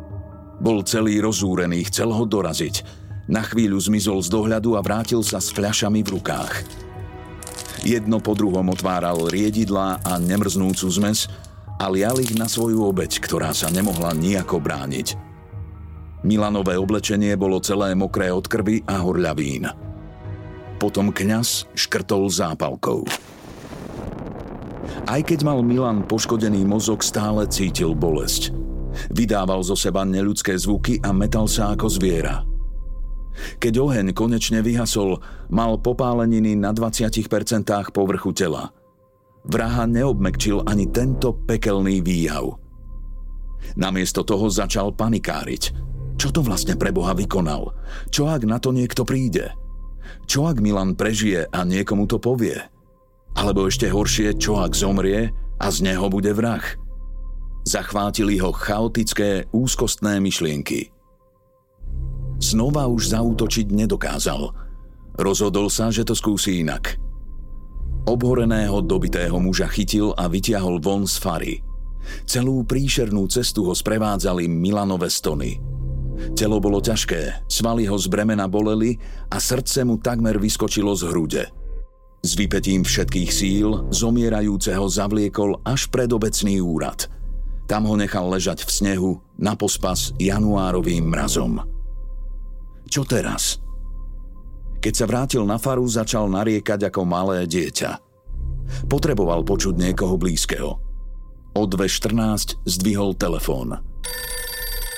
Bol 0.61 0.85
celý 0.85 1.17
rozúrený, 1.17 1.89
chcel 1.89 2.13
ho 2.13 2.23
doraziť– 2.29 2.75
na 3.31 3.47
chvíľu 3.47 3.79
zmizol 3.79 4.19
z 4.19 4.27
dohľadu 4.27 4.75
a 4.75 4.83
vrátil 4.83 5.23
sa 5.23 5.39
s 5.39 5.55
fľašami 5.55 6.03
v 6.03 6.19
rukách. 6.19 6.53
Jedno 7.87 8.19
po 8.19 8.35
druhom 8.35 8.67
otváral 8.67 9.31
riedidlá 9.31 10.03
a 10.03 10.19
nemrznúcu 10.19 10.85
zmes 10.91 11.31
a 11.79 11.87
lial 11.89 12.19
ich 12.19 12.35
na 12.35 12.45
svoju 12.45 12.83
obeď, 12.85 13.23
ktorá 13.23 13.55
sa 13.55 13.71
nemohla 13.71 14.11
nejako 14.13 14.59
brániť. 14.61 15.17
Milanové 16.27 16.77
oblečenie 16.77 17.33
bolo 17.33 17.63
celé 17.63 17.97
mokré 17.97 18.29
od 18.29 18.45
krvi 18.45 18.85
a 18.85 19.01
horľavín. 19.01 19.65
Potom 20.77 21.09
kňaz 21.09 21.71
škrtol 21.73 22.29
zápalkou. 22.29 23.07
Aj 25.09 25.21
keď 25.23 25.39
mal 25.41 25.65
Milan 25.65 26.05
poškodený 26.05 26.61
mozog, 26.67 27.01
stále 27.01 27.49
cítil 27.49 27.97
bolesť. 27.97 28.60
Vydával 29.09 29.65
zo 29.65 29.73
seba 29.73 30.05
neľudské 30.05 30.53
zvuky 30.53 31.01
a 31.01 31.09
metal 31.09 31.49
sa 31.49 31.73
ako 31.73 31.89
zviera– 31.89 32.45
keď 33.57 33.73
oheň 33.79 34.07
konečne 34.11 34.59
vyhasol, 34.61 35.19
mal 35.49 35.79
popáleniny 35.79 36.53
na 36.59 36.75
20% 36.75 37.25
povrchu 37.95 38.31
tela. 38.35 38.75
Vraha 39.41 39.89
neobmekčil 39.89 40.67
ani 40.69 40.85
tento 40.93 41.33
pekelný 41.33 42.03
výjav. 42.05 42.61
Namiesto 43.73 44.21
toho 44.21 44.51
začal 44.51 44.93
panikáriť. 44.93 45.63
Čo 46.19 46.29
to 46.29 46.45
vlastne 46.45 46.77
pre 46.77 46.93
Boha 46.93 47.17
vykonal? 47.17 47.73
Čo 48.13 48.29
ak 48.29 48.45
na 48.45 48.61
to 48.61 48.69
niekto 48.69 49.01
príde? 49.01 49.49
Čo 50.29 50.45
ak 50.45 50.61
Milan 50.61 50.93
prežije 50.93 51.49
a 51.49 51.65
niekomu 51.65 52.05
to 52.05 52.21
povie? 52.21 52.57
Alebo 53.33 53.65
ešte 53.65 53.89
horšie, 53.89 54.37
čo 54.37 54.61
ak 54.61 54.77
zomrie 54.77 55.33
a 55.57 55.67
z 55.73 55.87
neho 55.87 56.05
bude 56.11 56.29
vrah? 56.35 56.61
Zachvátili 57.61 58.41
ho 58.41 58.51
chaotické, 58.51 59.45
úzkostné 59.53 60.19
myšlienky– 60.19 60.89
Znova 62.41 62.89
už 62.89 63.13
zautočiť 63.13 63.69
nedokázal. 63.69 64.49
Rozhodol 65.21 65.69
sa, 65.69 65.93
že 65.93 66.01
to 66.01 66.17
skúsi 66.17 66.65
inak. 66.65 66.97
Obhoreného 68.09 68.81
dobitého 68.81 69.37
muža 69.37 69.69
chytil 69.69 70.09
a 70.17 70.25
vytiahol 70.25 70.81
von 70.81 71.05
z 71.05 71.21
fary. 71.21 71.53
Celú 72.25 72.65
príšernú 72.65 73.29
cestu 73.29 73.69
ho 73.69 73.77
sprevádzali 73.77 74.49
Milanové 74.49 75.13
stony. 75.13 75.61
Telo 76.33 76.57
bolo 76.57 76.81
ťažké, 76.81 77.45
svaly 77.45 77.85
ho 77.85 77.93
z 77.93 78.09
bremena 78.09 78.49
boleli 78.49 78.97
a 79.29 79.37
srdce 79.37 79.85
mu 79.85 80.01
takmer 80.01 80.41
vyskočilo 80.41 80.97
z 80.97 81.13
hrude. 81.13 81.43
S 82.25 82.33
vypetím 82.33 82.81
všetkých 82.81 83.29
síl 83.29 83.85
zomierajúceho 83.93 84.89
zavliekol 84.89 85.61
až 85.61 85.93
pred 85.93 86.09
obecný 86.09 86.57
úrad. 86.57 87.05
Tam 87.65 87.87
ho 87.87 87.95
nechal 87.95 88.27
ležať 88.27 88.67
v 88.67 88.71
snehu 88.71 89.11
na 89.39 89.55
pospas 89.55 90.11
januárovým 90.19 91.07
mrazom. 91.07 91.63
Čo 92.91 93.07
teraz? 93.07 93.63
Keď 94.81 94.93
sa 94.93 95.05
vrátil 95.07 95.43
na 95.47 95.61
faru, 95.61 95.85
začal 95.85 96.27
nariekať 96.27 96.91
ako 96.91 97.01
malé 97.05 97.45
dieťa. 97.47 98.01
Potreboval 98.89 99.45
počuť 99.45 99.77
niekoho 99.77 100.17
blízkeho. 100.17 100.71
O 101.51 101.61
2.14 101.67 102.63
zdvihol 102.65 103.15
telefón. 103.15 103.79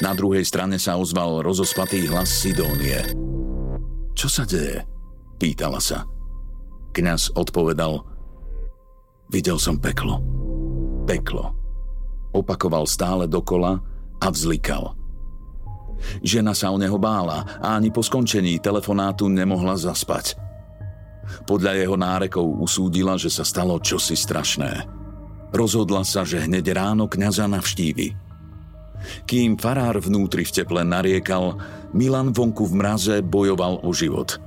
Na 0.01 0.11
druhej 0.17 0.45
strane 0.45 0.81
sa 0.81 0.97
ozval 0.97 1.45
rozospatý 1.45 2.09
hlas 2.09 2.29
Sidónie. 2.29 3.01
Čo 4.13 4.27
sa 4.29 4.43
deje? 4.45 4.85
Pýtala 5.37 5.81
sa. 5.81 6.05
Kňaz 6.93 7.33
odpovedal 7.33 8.13
Videl 9.33 9.57
som 9.57 9.81
peklo. 9.81 10.21
Peklo. 11.09 11.62
Opakoval 12.33 12.89
stále 12.89 13.29
dokola 13.29 13.79
a 14.19 14.27
vzlikal– 14.27 14.91
Žena 16.23 16.53
sa 16.55 16.71
o 16.71 16.77
neho 16.79 16.99
bála 16.99 17.59
a 17.63 17.79
ani 17.79 17.89
po 17.89 18.03
skončení 18.03 18.59
telefonátu 18.59 19.31
nemohla 19.31 19.79
zaspať. 19.79 20.35
Podľa 21.47 21.79
jeho 21.79 21.95
nárekov 21.95 22.43
usúdila, 22.59 23.15
že 23.15 23.31
sa 23.31 23.47
stalo 23.47 23.79
čosi 23.79 24.13
strašné. 24.13 24.85
Rozhodla 25.55 26.03
sa, 26.03 26.27
že 26.27 26.43
hneď 26.43 26.75
ráno 26.75 27.07
kňaza 27.07 27.47
navštívi. 27.47 28.07
Kým 29.27 29.59
farár 29.59 29.99
vnútri 29.99 30.47
v 30.47 30.63
teple 30.63 30.81
nariekal, 30.83 31.59
Milan 31.91 32.31
vonku 32.31 32.67
v 32.67 32.73
mraze 32.79 33.15
bojoval 33.19 33.83
o 33.83 33.91
život. 33.91 34.39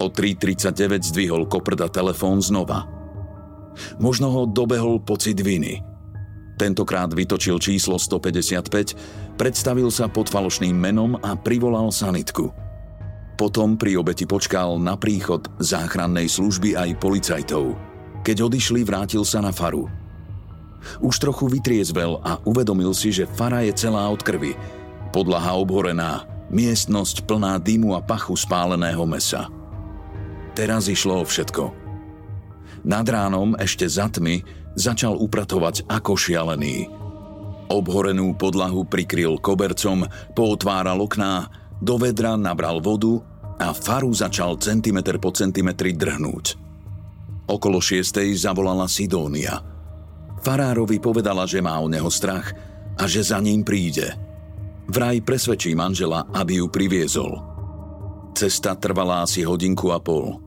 O 0.00 0.08
3.39 0.08 1.12
zdvihol 1.12 1.44
koprda 1.48 1.88
telefón 1.88 2.40
znova. 2.40 2.88
Možno 4.00 4.32
ho 4.32 4.42
dobehol 4.48 5.00
pocit 5.04 5.40
viny– 5.40 5.84
Tentokrát 6.60 7.08
vytočil 7.08 7.56
číslo 7.56 7.96
155, 7.96 9.40
predstavil 9.40 9.88
sa 9.88 10.12
pod 10.12 10.28
falošným 10.28 10.76
menom 10.76 11.16
a 11.24 11.32
privolal 11.32 11.88
sanitku. 11.88 12.52
Potom 13.40 13.80
pri 13.80 13.96
obeti 13.96 14.28
počkal 14.28 14.76
na 14.76 14.92
príchod 15.00 15.48
záchrannej 15.56 16.28
služby 16.28 16.76
aj 16.76 17.00
policajtov. 17.00 17.80
Keď 18.20 18.36
odišli, 18.44 18.84
vrátil 18.84 19.24
sa 19.24 19.40
na 19.40 19.56
faru. 19.56 19.88
Už 21.00 21.16
trochu 21.16 21.48
vytriezvel 21.48 22.20
a 22.20 22.36
uvedomil 22.44 22.92
si, 22.92 23.08
že 23.08 23.24
fara 23.24 23.64
je 23.64 23.72
celá 23.72 24.04
od 24.12 24.20
krvi. 24.20 24.52
Podlaha 25.16 25.56
obhorená, 25.56 26.28
miestnosť 26.52 27.24
plná 27.24 27.56
dymu 27.56 27.96
a 27.96 28.04
pachu 28.04 28.36
spáleného 28.36 29.08
mesa. 29.08 29.48
Teraz 30.52 30.92
išlo 30.92 31.24
o 31.24 31.24
všetko. 31.24 31.72
Nad 32.84 33.08
ránom, 33.08 33.56
ešte 33.56 33.88
za 33.88 34.12
tmy, 34.12 34.59
začal 34.74 35.18
upratovať 35.18 35.86
ako 35.90 36.14
šialený. 36.14 36.90
Obhorenú 37.70 38.34
podlahu 38.34 38.82
prikryl 38.82 39.38
kobercom, 39.38 40.02
pootváral 40.34 40.98
okná, 40.98 41.46
do 41.78 41.94
vedra 41.96 42.34
nabral 42.34 42.82
vodu 42.82 43.22
a 43.62 43.70
faru 43.70 44.10
začal 44.10 44.58
centimetr 44.58 45.22
po 45.22 45.30
centimetri 45.30 45.94
drhnúť. 45.94 46.58
Okolo 47.46 47.78
šiestej 47.78 48.34
zavolala 48.34 48.90
Sidónia. 48.90 49.62
Farárovi 50.42 50.98
povedala, 50.98 51.46
že 51.46 51.62
má 51.62 51.78
o 51.78 51.86
neho 51.86 52.10
strach 52.10 52.50
a 52.98 53.06
že 53.06 53.22
za 53.22 53.38
ním 53.38 53.62
príde. 53.62 54.18
Vraj 54.90 55.22
presvedčí 55.22 55.70
manžela, 55.78 56.26
aby 56.34 56.58
ju 56.58 56.66
priviezol. 56.66 57.38
Cesta 58.34 58.74
trvala 58.74 59.22
asi 59.22 59.46
hodinku 59.46 59.94
a 59.94 60.02
pol. 60.02 60.42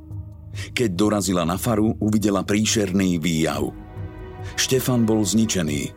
Keď 0.75 0.89
dorazila 0.91 1.47
na 1.47 1.55
faru, 1.55 1.95
uvidela 2.03 2.43
príšerný 2.43 3.15
výjav– 3.15 3.63
Štefan 4.55 5.07
bol 5.07 5.23
zničený. 5.23 5.93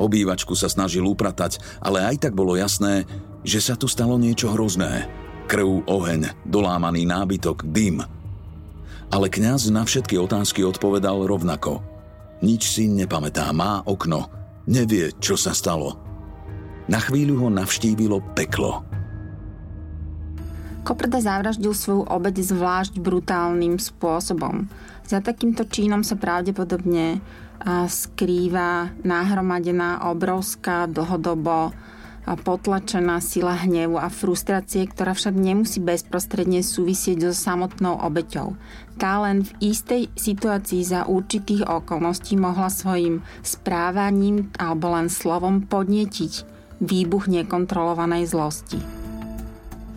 Obývačku 0.00 0.56
sa 0.56 0.72
snažil 0.72 1.04
upratať, 1.04 1.60
ale 1.84 2.00
aj 2.00 2.28
tak 2.28 2.32
bolo 2.32 2.56
jasné, 2.56 3.04
že 3.44 3.60
sa 3.60 3.76
tu 3.76 3.84
stalo 3.84 4.16
niečo 4.16 4.48
hrozné. 4.52 5.08
Krv, 5.44 5.84
oheň, 5.84 6.48
dolámaný 6.48 7.04
nábytok, 7.04 7.68
dym. 7.68 8.00
Ale 9.10 9.26
kňaz 9.26 9.68
na 9.74 9.82
všetky 9.82 10.16
otázky 10.16 10.62
odpovedal 10.62 11.26
rovnako. 11.26 11.82
Nič 12.40 12.72
si 12.72 12.88
nepamätá, 12.88 13.50
má 13.52 13.84
okno, 13.84 14.30
nevie, 14.64 15.12
čo 15.18 15.34
sa 15.36 15.52
stalo. 15.52 15.98
Na 16.88 17.02
chvíľu 17.02 17.44
ho 17.44 17.48
navštívilo 17.52 18.22
peklo. 18.32 18.86
Koprda 20.80 21.20
zavraždil 21.20 21.76
svoju 21.76 22.08
obeď 22.08 22.40
zvlášť 22.40 22.96
brutálnym 22.96 23.76
spôsobom. 23.76 24.64
Za 25.04 25.20
takýmto 25.20 25.68
čínom 25.68 26.00
sa 26.00 26.16
pravdepodobne 26.16 27.20
skrýva 27.66 28.92
nahromadená 29.04 30.08
obrovská 30.08 30.88
dlhodobo 30.88 31.72
potlačená 32.24 33.18
sila 33.18 33.56
hnevu 33.56 33.96
a 33.98 34.12
frustrácie, 34.12 34.86
ktorá 34.86 35.16
však 35.16 35.34
nemusí 35.34 35.80
bezprostredne 35.80 36.62
súvisieť 36.62 37.26
so 37.26 37.32
samotnou 37.34 37.96
obeťou. 38.06 38.54
Tá 39.00 39.18
len 39.24 39.42
v 39.42 39.72
istej 39.72 40.12
situácii 40.14 40.84
za 40.84 41.08
určitých 41.08 41.66
okolností 41.66 42.36
mohla 42.36 42.68
svojim 42.68 43.24
správaním 43.40 44.52
alebo 44.60 44.92
len 44.92 45.08
slovom 45.08 45.64
podnietiť 45.64 46.32
výbuch 46.84 47.28
nekontrolovanej 47.28 48.28
zlosti. 48.28 48.99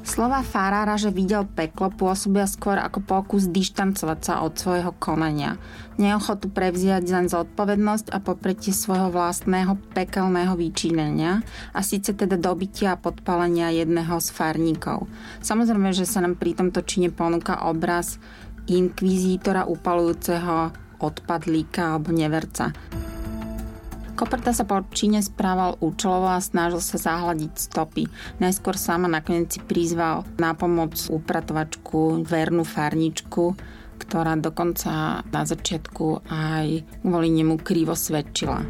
Slova 0.03 0.43
farára, 0.43 0.99
že 0.99 1.15
videl 1.15 1.47
peklo, 1.47 1.87
pôsobia 1.87 2.43
skôr 2.43 2.75
ako 2.75 2.99
pokus 3.07 3.47
dištancovať 3.47 4.19
sa 4.19 4.33
od 4.43 4.51
svojho 4.51 4.91
konania. 4.99 5.55
Neochotu 5.95 6.51
prevziať 6.51 7.07
zaň 7.07 7.25
zodpovednosť 7.31 8.11
a 8.11 8.19
popretie 8.19 8.75
svojho 8.75 9.15
vlastného 9.15 9.79
pekelného 9.95 10.59
vyčínenia 10.59 11.39
a 11.71 11.79
síce 11.79 12.11
teda 12.11 12.35
dobytia 12.35 12.93
a 12.93 12.99
podpalenia 12.99 13.71
jedného 13.71 14.19
z 14.19 14.27
farníkov. 14.35 15.07
Samozrejme, 15.39 15.95
že 15.95 16.03
sa 16.03 16.19
nám 16.19 16.35
pri 16.35 16.59
tomto 16.59 16.83
čine 16.83 17.07
ponúka 17.07 17.63
obraz 17.63 18.19
inkvizítora 18.67 19.71
upalujúceho 19.71 20.75
odpadlíka 20.99 21.95
alebo 21.95 22.11
neverca. 22.11 22.75
Koperta 24.13 24.53
sa 24.53 24.61
po 24.61 24.77
Číne 24.93 25.25
správal 25.25 25.73
účelovo 25.81 26.29
a 26.29 26.37
snažil 26.37 26.77
sa 26.85 27.01
zahľadiť 27.01 27.53
stopy. 27.57 28.05
Najskôr 28.37 28.77
sama 28.77 29.09
nakoniec 29.09 29.57
si 29.57 29.59
prizval 29.59 30.21
na 30.37 30.53
pomoc 30.53 30.93
upratovačku, 31.09 32.21
vernú 32.21 32.61
farničku, 32.61 33.57
ktorá 33.97 34.37
dokonca 34.37 35.25
na 35.25 35.41
začiatku 35.41 36.29
aj 36.29 36.85
kvôli 37.01 37.29
nemu 37.33 37.57
krivo 37.57 37.97
svedčila. 37.97 38.61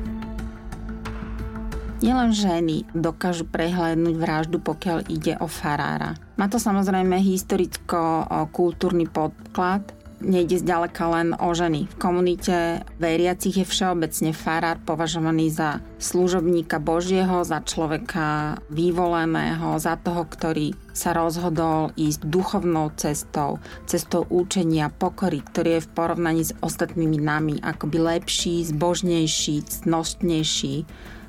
Nielen 2.04 2.36
ženy 2.36 2.84
dokážu 2.92 3.48
prehľadnúť 3.48 4.16
vraždu, 4.20 4.60
pokiaľ 4.60 5.08
ide 5.08 5.40
o 5.40 5.48
farára. 5.48 6.20
Má 6.36 6.52
to 6.52 6.60
samozrejme 6.60 7.16
historicko-kultúrny 7.16 9.08
podklad, 9.08 9.88
nejde 10.24 10.58
zďaleka 10.64 11.04
len 11.12 11.30
o 11.38 11.52
ženy. 11.52 11.86
V 11.92 11.96
komunite 12.00 12.82
veriacich 12.98 13.62
je 13.62 13.66
všeobecne 13.68 14.32
farár 14.32 14.80
považovaný 14.82 15.52
za 15.52 15.84
služobníka 16.00 16.80
Božieho, 16.80 17.44
za 17.44 17.60
človeka 17.62 18.58
vyvoleného, 18.72 19.78
za 19.78 20.00
toho, 20.00 20.24
ktorý 20.26 20.74
sa 20.96 21.12
rozhodol 21.12 21.92
ísť 22.00 22.24
duchovnou 22.26 22.96
cestou, 22.96 23.60
cestou 23.86 24.24
účenia, 24.32 24.90
pokory, 24.90 25.44
ktorý 25.44 25.78
je 25.78 25.86
v 25.86 25.92
porovnaní 25.94 26.44
s 26.48 26.56
ostatnými 26.64 27.20
nami 27.20 27.60
akoby 27.60 28.00
lepší, 28.00 28.64
zbožnejší, 28.66 29.68
cnostnejší 29.68 30.88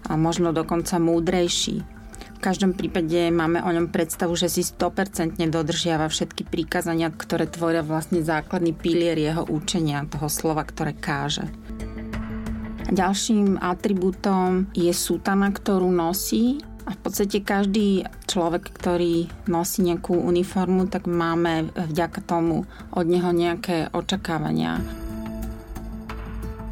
a 0.08 0.20
možno 0.20 0.52
dokonca 0.52 1.00
múdrejší 1.00 1.94
každom 2.44 2.76
prípade 2.76 3.32
máme 3.32 3.64
o 3.64 3.72
ňom 3.72 3.88
predstavu, 3.88 4.36
že 4.36 4.52
si 4.52 4.60
100% 4.60 5.40
dodržiava 5.48 6.12
všetky 6.12 6.44
príkazania, 6.44 7.08
ktoré 7.08 7.48
tvoria 7.48 7.80
vlastne 7.80 8.20
základný 8.20 8.76
pilier 8.76 9.16
jeho 9.16 9.48
učenia, 9.48 10.04
toho 10.04 10.28
slova, 10.28 10.60
ktoré 10.68 10.92
káže. 10.92 11.48
Ďalším 12.92 13.64
atribútom 13.64 14.68
je 14.76 14.92
sutana, 14.92 15.48
ktorú 15.56 15.88
nosí 15.88 16.60
a 16.84 16.92
v 16.92 17.00
podstate 17.00 17.40
každý 17.40 18.04
človek, 18.28 18.76
ktorý 18.76 19.48
nosí 19.48 19.80
nejakú 19.80 20.12
uniformu, 20.12 20.84
tak 20.92 21.08
máme 21.08 21.72
vďaka 21.72 22.20
tomu 22.28 22.68
od 22.92 23.06
neho 23.08 23.32
nejaké 23.32 23.88
očakávania. 23.96 24.84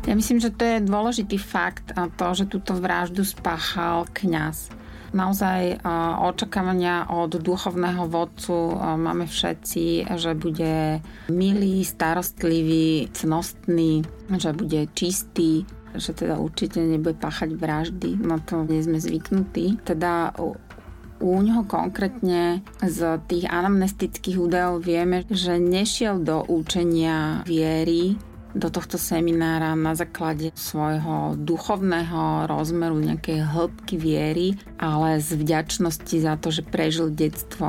Ja 0.05 0.13
myslím, 0.13 0.37
že 0.37 0.53
to 0.53 0.69
je 0.69 0.85
dôležitý 0.85 1.41
fakt 1.41 1.97
a 1.97 2.13
to, 2.13 2.37
že 2.37 2.45
túto 2.45 2.77
vraždu 2.77 3.25
spáchal 3.25 4.05
kňaz 4.13 4.82
naozaj 5.13 5.85
očakávania 6.27 7.09
od 7.13 7.37
duchovného 7.39 8.09
vodcu 8.09 8.77
máme 8.81 9.29
všetci, 9.29 10.11
že 10.17 10.33
bude 10.37 11.05
milý, 11.29 11.85
starostlivý, 11.85 13.13
cnostný, 13.13 14.03
že 14.33 14.51
bude 14.57 14.89
čistý, 14.97 15.69
že 15.93 16.17
teda 16.17 16.41
určite 16.41 16.81
nebude 16.81 17.21
páchať 17.21 17.53
vraždy, 17.53 18.17
no 18.25 18.41
to 18.41 18.65
nie 18.65 18.81
sme 18.81 18.97
zvyknutí. 18.97 19.85
Teda 19.85 20.33
u 21.23 21.39
neho 21.39 21.63
konkrétne 21.69 22.67
z 22.83 23.21
tých 23.31 23.47
anamnestických 23.47 24.43
údajov 24.43 24.83
vieme, 24.83 25.23
že 25.31 25.61
nešiel 25.61 26.19
do 26.19 26.43
účenia 26.51 27.47
viery, 27.47 28.19
do 28.53 28.69
tohto 28.69 29.01
seminára 29.01 29.73
na 29.77 29.97
základe 29.97 30.53
svojho 30.55 31.37
duchovného 31.37 32.49
rozmeru, 32.49 32.97
nejakej 33.01 33.45
hĺbky 33.45 33.97
viery, 33.97 34.57
ale 34.77 35.19
z 35.21 35.37
vďačnosti 35.37 36.17
za 36.21 36.35
to, 36.37 36.53
že 36.53 36.63
prežil 36.65 37.13
detstvo 37.13 37.69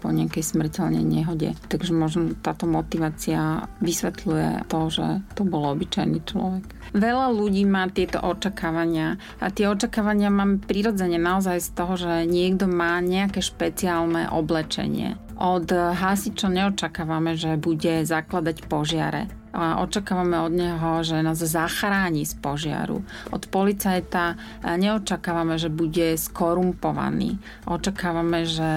po 0.00 0.08
nejakej 0.08 0.42
smrteľnej 0.42 1.04
nehode. 1.04 1.52
Takže 1.68 1.92
možno 1.92 2.32
táto 2.40 2.64
motivácia 2.64 3.68
vysvetľuje 3.84 4.68
to, 4.68 4.80
že 4.88 5.06
to 5.36 5.42
bol 5.44 5.68
obyčajný 5.72 6.20
človek. 6.24 6.64
Veľa 6.96 7.34
ľudí 7.34 7.66
má 7.66 7.90
tieto 7.90 8.22
očakávania 8.22 9.18
a 9.42 9.50
tie 9.50 9.68
očakávania 9.68 10.30
máme 10.32 10.62
prirodzene 10.62 11.18
naozaj 11.18 11.58
z 11.60 11.70
toho, 11.74 11.94
že 11.98 12.12
niekto 12.24 12.70
má 12.70 13.02
nejaké 13.02 13.42
špeciálne 13.42 14.30
oblečenie. 14.32 15.18
Od 15.36 15.68
hasičov 15.68 16.48
neočakávame, 16.48 17.36
že 17.36 17.60
bude 17.60 18.08
zakladať 18.08 18.64
požiare 18.72 19.28
a 19.54 19.80
očakávame 19.84 20.36
od 20.42 20.52
neho, 20.52 21.00
že 21.00 21.22
nás 21.22 21.40
zachráni 21.40 22.24
z 22.24 22.34
požiaru. 22.38 23.00
Od 23.32 23.42
policajta 23.48 24.36
neočakávame, 24.64 25.56
že 25.56 25.72
bude 25.72 26.18
skorumpovaný. 26.18 27.40
Očakávame, 27.64 28.44
že 28.44 28.72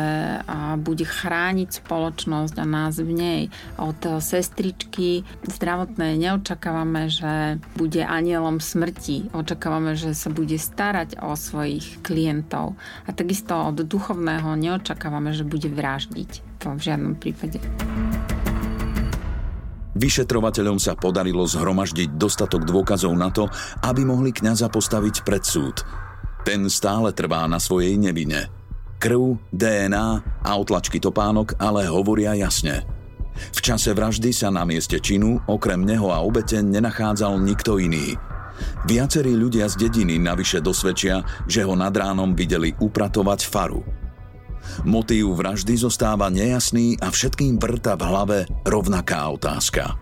bude 0.79 1.03
chrániť 1.03 1.83
spoločnosť 1.83 2.55
a 2.59 2.65
nás 2.65 2.99
v 2.99 3.11
nej. 3.11 3.41
Od 3.75 3.99
sestričky 4.19 5.27
zdravotnej 5.47 6.15
neočakávame, 6.15 7.11
že 7.11 7.59
bude 7.75 8.03
anielom 8.03 8.63
smrti. 8.63 9.31
Očakávame, 9.35 9.99
že 9.99 10.15
sa 10.15 10.31
bude 10.31 10.55
starať 10.55 11.19
o 11.19 11.35
svojich 11.35 11.99
klientov. 12.03 12.79
A 13.03 13.11
takisto 13.11 13.55
od 13.67 13.83
duchovného 13.83 14.55
neočakávame, 14.55 15.35
že 15.35 15.43
bude 15.43 15.67
vraždiť. 15.67 16.63
To 16.63 16.75
v 16.75 16.81
žiadnom 16.83 17.15
prípade. 17.15 17.63
Vyšetrovateľom 19.99 20.79
sa 20.79 20.95
podarilo 20.95 21.43
zhromaždiť 21.43 22.15
dostatok 22.15 22.63
dôkazov 22.63 23.11
na 23.19 23.27
to, 23.35 23.51
aby 23.83 24.07
mohli 24.07 24.31
kňaza 24.31 24.71
postaviť 24.71 25.27
pred 25.27 25.43
súd. 25.43 25.83
Ten 26.47 26.71
stále 26.71 27.11
trvá 27.11 27.43
na 27.51 27.59
svojej 27.59 27.99
nevine. 27.99 28.47
Krv, 28.95 29.35
DNA 29.51 30.07
a 30.39 30.51
otlačky 30.55 31.03
topánok 31.03 31.59
ale 31.59 31.83
hovoria 31.91 32.31
jasne. 32.31 32.87
V 33.51 33.59
čase 33.59 33.91
vraždy 33.91 34.31
sa 34.31 34.47
na 34.47 34.63
mieste 34.63 35.03
činu 35.03 35.43
okrem 35.51 35.83
neho 35.83 36.11
a 36.15 36.23
obete 36.23 36.63
nenachádzal 36.63 37.35
nikto 37.43 37.75
iný. 37.75 38.15
Viacerí 38.87 39.35
ľudia 39.35 39.67
z 39.67 39.87
dediny 39.87 40.15
navyše 40.19 40.63
dosvedčia, 40.63 41.23
že 41.47 41.63
ho 41.63 41.75
nad 41.75 41.91
ránom 41.91 42.35
videli 42.35 42.71
upratovať 42.71 43.39
faru– 43.47 43.83
Motív 44.87 45.35
vraždy 45.35 45.75
zostáva 45.75 46.31
nejasný 46.31 46.95
a 47.03 47.11
všetkým 47.11 47.59
vrta 47.59 47.99
v 47.99 48.03
hlave 48.07 48.37
rovnaká 48.63 49.27
otázka. 49.31 49.99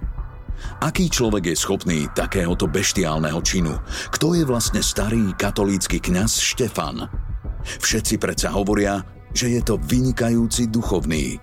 Aký 0.81 1.09
človek 1.09 1.53
je 1.53 1.55
schopný 1.57 1.99
takéhoto 2.13 2.65
beštiálneho 2.65 3.41
činu? 3.45 3.77
Kto 4.13 4.33
je 4.33 4.43
vlastne 4.45 4.81
starý 4.81 5.33
katolícky 5.37 6.01
kňaz 6.01 6.41
Štefan? 6.41 7.05
Všetci 7.81 8.17
predsa 8.17 8.53
hovoria, 8.53 9.05
že 9.33 9.53
je 9.53 9.61
to 9.61 9.77
vynikajúci 9.77 10.69
duchovný. 10.69 11.37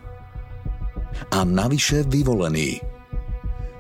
A 1.30 1.46
navyše 1.46 2.02
vyvolený. 2.10 2.82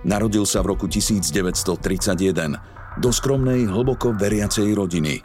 Narodil 0.06 0.46
sa 0.46 0.62
v 0.62 0.76
roku 0.76 0.86
1931 0.86 3.02
do 3.02 3.10
skromnej, 3.10 3.66
hlboko 3.66 4.14
veriacej 4.14 4.70
rodiny. 4.70 5.18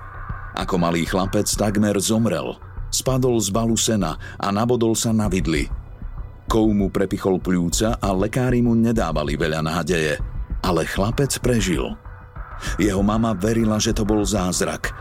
Ako 0.57 0.81
malý 0.81 1.05
chlapec 1.05 1.45
takmer 1.45 1.93
zomrel– 2.01 2.57
Spadol 2.89 3.37
z 3.37 3.49
balu 3.53 3.77
sena 3.77 4.17
a 4.37 4.49
nabodol 4.49 4.97
sa 4.97 5.13
na 5.13 5.29
vidli. 5.29 5.69
Kou 6.49 6.73
mu 6.73 6.89
prepichol 6.89 7.37
pľúca 7.37 8.01
a 8.01 8.09
lekári 8.09 8.65
mu 8.65 8.73
nedávali 8.73 9.37
veľa 9.37 9.61
nádeje. 9.61 10.17
Ale 10.65 10.83
chlapec 10.89 11.29
prežil. 11.39 11.93
Jeho 12.81 13.05
mama 13.05 13.37
verila, 13.37 13.77
že 13.77 13.93
to 13.93 14.03
bol 14.03 14.25
zázrak. 14.25 14.91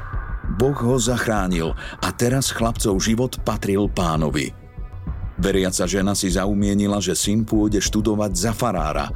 Boh 0.61 0.77
ho 0.77 0.97
zachránil 1.01 1.73
a 2.05 2.09
teraz 2.13 2.53
chlapcov 2.53 3.01
život 3.01 3.41
patril 3.43 3.89
pánovi. 3.89 4.53
Veriaca 5.39 5.87
žena 5.87 6.13
si 6.13 6.29
zaumienila, 6.35 6.99
že 6.99 7.15
syn 7.15 7.47
pôjde 7.47 7.79
študovať 7.79 8.33
za 8.35 8.53
farára. 8.53 9.07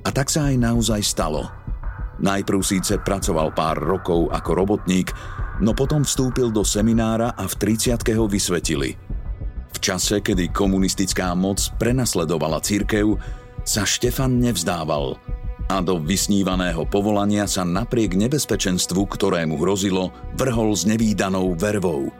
A 0.00 0.08
tak 0.12 0.28
sa 0.28 0.48
aj 0.48 0.56
naozaj 0.56 1.00
stalo. 1.04 1.48
Najprv 2.20 2.60
síce 2.60 3.00
pracoval 3.00 3.56
pár 3.56 3.80
rokov 3.80 4.28
ako 4.28 4.50
robotník, 4.52 5.12
no 5.64 5.72
potom 5.72 6.04
vstúpil 6.04 6.52
do 6.52 6.60
seminára 6.60 7.32
a 7.32 7.48
v 7.48 7.54
30 7.56 7.96
ho 8.16 8.28
vysvetili. 8.28 8.96
V 9.70 9.78
čase, 9.80 10.20
kedy 10.20 10.52
komunistická 10.52 11.32
moc 11.32 11.72
prenasledovala 11.80 12.60
církev, 12.60 13.16
sa 13.64 13.88
Štefan 13.88 14.36
nevzdával 14.36 15.16
a 15.70 15.78
do 15.78 16.02
vysnívaného 16.02 16.82
povolania 16.90 17.46
sa 17.46 17.62
napriek 17.62 18.18
nebezpečenstvu, 18.18 19.06
ktorému 19.06 19.54
hrozilo, 19.54 20.10
vrhol 20.34 20.74
s 20.74 20.82
nevýdanou 20.82 21.54
vervou. 21.54 22.10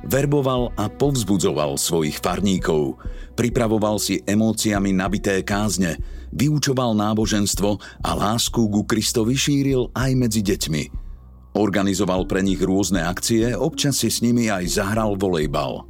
Verboval 0.00 0.72
a 0.80 0.88
povzbudzoval 0.88 1.76
svojich 1.76 2.24
farníkov, 2.24 2.96
pripravoval 3.36 4.00
si 4.00 4.24
emóciami 4.24 4.96
nabité 4.96 5.44
kázne, 5.44 6.00
vyučoval 6.34 6.96
náboženstvo 6.96 7.80
a 8.02 8.10
lásku 8.14 8.60
ku 8.70 8.82
Kristovi 8.86 9.36
šíril 9.36 9.90
aj 9.94 10.10
medzi 10.16 10.40
deťmi. 10.42 10.82
Organizoval 11.58 12.30
pre 12.30 12.46
nich 12.46 12.62
rôzne 12.62 13.02
akcie, 13.02 13.54
občas 13.58 13.98
si 13.98 14.08
s 14.08 14.22
nimi 14.22 14.46
aj 14.46 14.80
zahral 14.80 15.18
volejbal. 15.18 15.82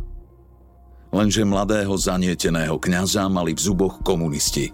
Lenže 1.12 1.44
mladého 1.44 1.92
zanieteného 1.92 2.81
kňaza 2.81 3.29
mali 3.29 3.53
v 3.53 3.61
zuboch 3.61 4.00
komunisti. 4.00 4.72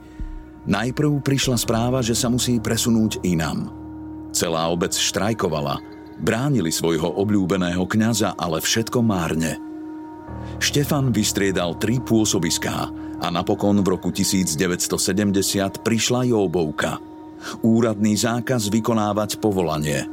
Najprv 0.67 1.23
prišla 1.23 1.57
správa, 1.59 2.05
že 2.05 2.15
sa 2.15 2.31
musí 2.31 2.59
presunúť 2.59 3.23
inám. 3.27 3.71
Celá 4.31 4.69
obec 4.69 4.95
štrajkovala– 4.95 5.79
Bránili 6.17 6.73
svojho 6.73 7.13
obľúbeného 7.13 7.85
kňaza, 7.85 8.41
ale 8.41 8.65
všetko 8.65 9.05
márne. 9.05 9.61
Štefan 10.57 11.13
vystriedal 11.13 11.77
tri 11.77 12.01
pôsobiská 12.01 12.89
a 13.21 13.27
napokon 13.33 13.81
v 13.81 13.97
roku 13.97 14.09
1970 14.13 15.83
prišla 15.85 16.29
Jóbovka. 16.29 17.01
Úradný 17.63 18.17
zákaz 18.17 18.69
vykonávať 18.73 19.39
povolanie. 19.39 20.09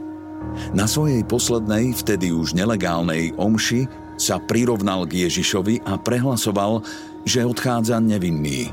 Na 0.75 0.85
svojej 0.85 1.23
poslednej, 1.23 1.95
vtedy 1.95 2.35
už 2.35 2.53
nelegálnej 2.53 3.31
omši 3.39 3.87
sa 4.19 4.37
prirovnal 4.37 5.07
k 5.07 5.27
Ježišovi 5.27 5.87
a 5.87 5.95
prehlasoval, 5.95 6.83
že 7.23 7.47
odchádza 7.47 7.97
nevinný. 8.03 8.69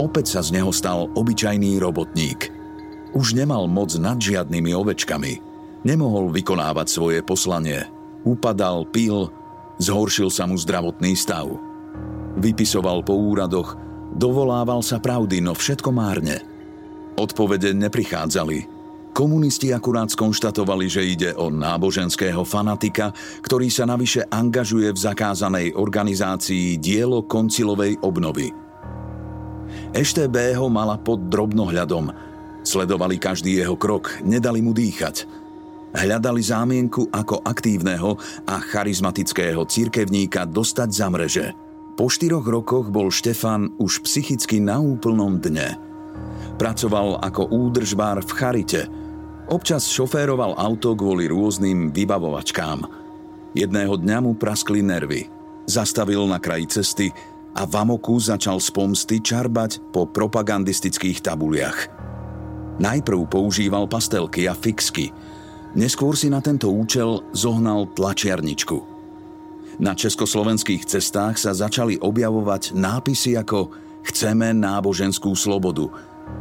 Opäť 0.00 0.38
sa 0.38 0.40
z 0.40 0.56
neho 0.56 0.72
stal 0.72 1.12
obyčajný 1.12 1.76
robotník. 1.76 2.48
Už 3.12 3.36
nemal 3.36 3.68
moc 3.68 3.92
nad 4.00 4.16
žiadnymi 4.16 4.72
ovečkami– 4.72 5.32
Nemohol 5.80 6.28
vykonávať 6.28 6.86
svoje 6.92 7.18
poslanie. 7.24 7.88
Upadal, 8.20 8.84
pil, 8.84 9.32
zhoršil 9.80 10.28
sa 10.28 10.44
mu 10.44 10.60
zdravotný 10.60 11.16
stav. 11.16 11.48
Vypisoval 12.38 13.02
po 13.02 13.16
úradoch, 13.16 13.74
dovolával 14.14 14.84
sa 14.86 15.02
pravdy, 15.02 15.42
no 15.42 15.56
všetko 15.56 15.90
márne. 15.90 16.38
Odpovede 17.18 17.74
neprichádzali. 17.74 18.78
Komunisti 19.10 19.74
akurát 19.74 20.06
skonštatovali, 20.06 20.86
že 20.86 21.02
ide 21.02 21.30
o 21.34 21.50
náboženského 21.50 22.46
fanatika, 22.46 23.10
ktorý 23.42 23.66
sa 23.66 23.82
navyše 23.82 24.22
angažuje 24.30 24.94
v 24.94 25.02
zakázanej 25.02 25.74
organizácii 25.74 26.78
dielo 26.78 27.26
koncilovej 27.26 27.98
obnovy. 28.06 28.54
EŠTB 29.90 30.54
ho 30.54 30.70
mala 30.70 30.94
pod 30.94 31.26
drobnohľadom. 31.26 32.14
Sledovali 32.62 33.18
každý 33.18 33.58
jeho 33.58 33.74
krok, 33.74 34.22
nedali 34.22 34.62
mu 34.62 34.70
dýchať– 34.70 35.16
Hľadali 35.90 36.38
zámienku 36.38 37.10
ako 37.10 37.42
aktívneho 37.42 38.14
a 38.46 38.62
charizmatického 38.62 39.66
cirkevníka 39.66 40.46
dostať 40.46 40.88
za 40.94 41.06
mreže. 41.10 41.69
Po 41.96 42.06
štyroch 42.10 42.46
rokoch 42.46 42.88
bol 42.88 43.08
Štefan 43.08 43.74
už 43.78 44.02
psychicky 44.06 44.58
na 44.58 44.78
úplnom 44.82 45.38
dne. 45.38 45.78
Pracoval 46.56 47.22
ako 47.22 47.48
údržbár 47.50 48.20
v 48.24 48.30
Charite. 48.34 48.82
Občas 49.50 49.88
šoféroval 49.90 50.54
auto 50.54 50.94
kvôli 50.94 51.26
rôznym 51.26 51.90
vybavovačkám. 51.90 52.86
Jedného 53.56 53.98
dňa 53.98 54.18
mu 54.22 54.38
praskli 54.38 54.84
nervy. 54.84 55.26
Zastavil 55.66 56.22
na 56.30 56.38
kraji 56.38 56.70
cesty 56.70 57.06
a 57.54 57.66
v 57.66 57.74
amoku 57.74 58.14
začal 58.18 58.62
z 58.62 58.70
pomsty 58.70 59.18
čarbať 59.18 59.90
po 59.90 60.06
propagandistických 60.06 61.18
tabuliach. 61.22 61.90
Najprv 62.78 63.26
používal 63.26 63.90
pastelky 63.90 64.46
a 64.46 64.54
fixky– 64.54 65.10
Neskôr 65.70 66.18
si 66.18 66.26
na 66.26 66.42
tento 66.42 66.66
účel 66.66 67.22
zohnal 67.30 67.86
tlačiarničku. 67.94 68.99
Na 69.80 69.96
československých 69.96 70.84
cestách 70.84 71.40
sa 71.40 71.56
začali 71.56 71.96
objavovať 71.98 72.76
nápisy 72.76 73.40
ako 73.40 73.72
Chceme 74.00 74.52
náboženskú 74.56 75.32
slobodu, 75.36 75.88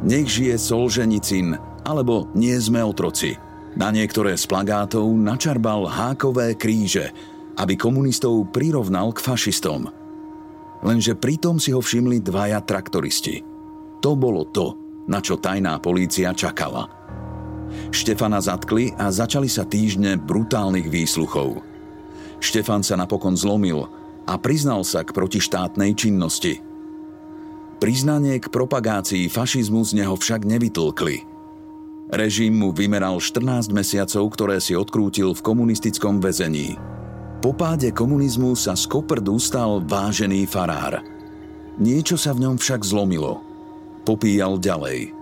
Nech 0.04 0.28
žije 0.28 0.56
Solženicin 0.60 1.56
alebo 1.88 2.28
Nie 2.36 2.60
sme 2.60 2.84
otroci. 2.84 3.39
Na 3.80 3.89
niektoré 3.95 4.36
z 4.36 4.43
plagátov 4.43 5.08
načarbal 5.15 5.88
hákové 5.88 6.56
kríže, 6.60 7.15
aby 7.56 7.80
komunistov 7.80 8.52
prirovnal 8.52 9.15
k 9.15 9.23
fašistom. 9.23 9.88
Lenže 10.84 11.15
pritom 11.15 11.60
si 11.60 11.71
ho 11.75 11.80
všimli 11.80 12.23
dvaja 12.23 12.63
traktoristi. 12.63 13.43
To 13.99 14.15
bolo 14.15 14.47
to, 14.52 14.75
na 15.08 15.19
čo 15.19 15.39
tajná 15.39 15.80
polícia 15.80 16.32
čakala– 16.36 16.88
Štefana 17.89 18.41
zatkli 18.41 18.93
a 18.97 19.10
začali 19.10 19.49
sa 19.49 19.65
týždne 19.65 20.17
brutálnych 20.17 20.89
výsluchov. 20.89 21.69
Štefan 22.39 22.84
sa 22.84 22.95
napokon 22.95 23.36
zlomil 23.36 23.88
a 24.23 24.34
priznal 24.39 24.88
sa 24.88 25.04
k 25.04 25.12
protištátnej 25.12 25.91
činnosti. 25.95 26.63
Priznanie 27.80 28.39
k 28.39 28.52
propagácii 28.52 29.32
fašizmu 29.32 29.84
z 29.88 30.04
neho 30.04 30.15
však 30.15 30.43
nevytlkli. 30.43 31.23
Režim 32.10 32.58
mu 32.58 32.75
vymeral 32.75 33.21
14 33.21 33.69
mesiacov, 33.71 34.23
ktoré 34.34 34.58
si 34.60 34.73
odkrútil 34.73 35.32
v 35.32 35.45
komunistickom 35.45 36.19
väzení. 36.19 36.75
Po 37.39 37.56
páde 37.56 37.95
komunizmu 37.95 38.58
sa 38.58 38.75
z 38.75 38.84
Koprdu 38.89 39.39
stal 39.39 39.80
vážený 39.86 40.43
farár. 40.49 40.99
Niečo 41.80 42.19
sa 42.19 42.36
v 42.36 42.49
ňom 42.49 42.56
však 42.60 42.84
zlomilo. 42.84 43.39
Popíjal 44.04 44.60
ďalej– 44.60 44.99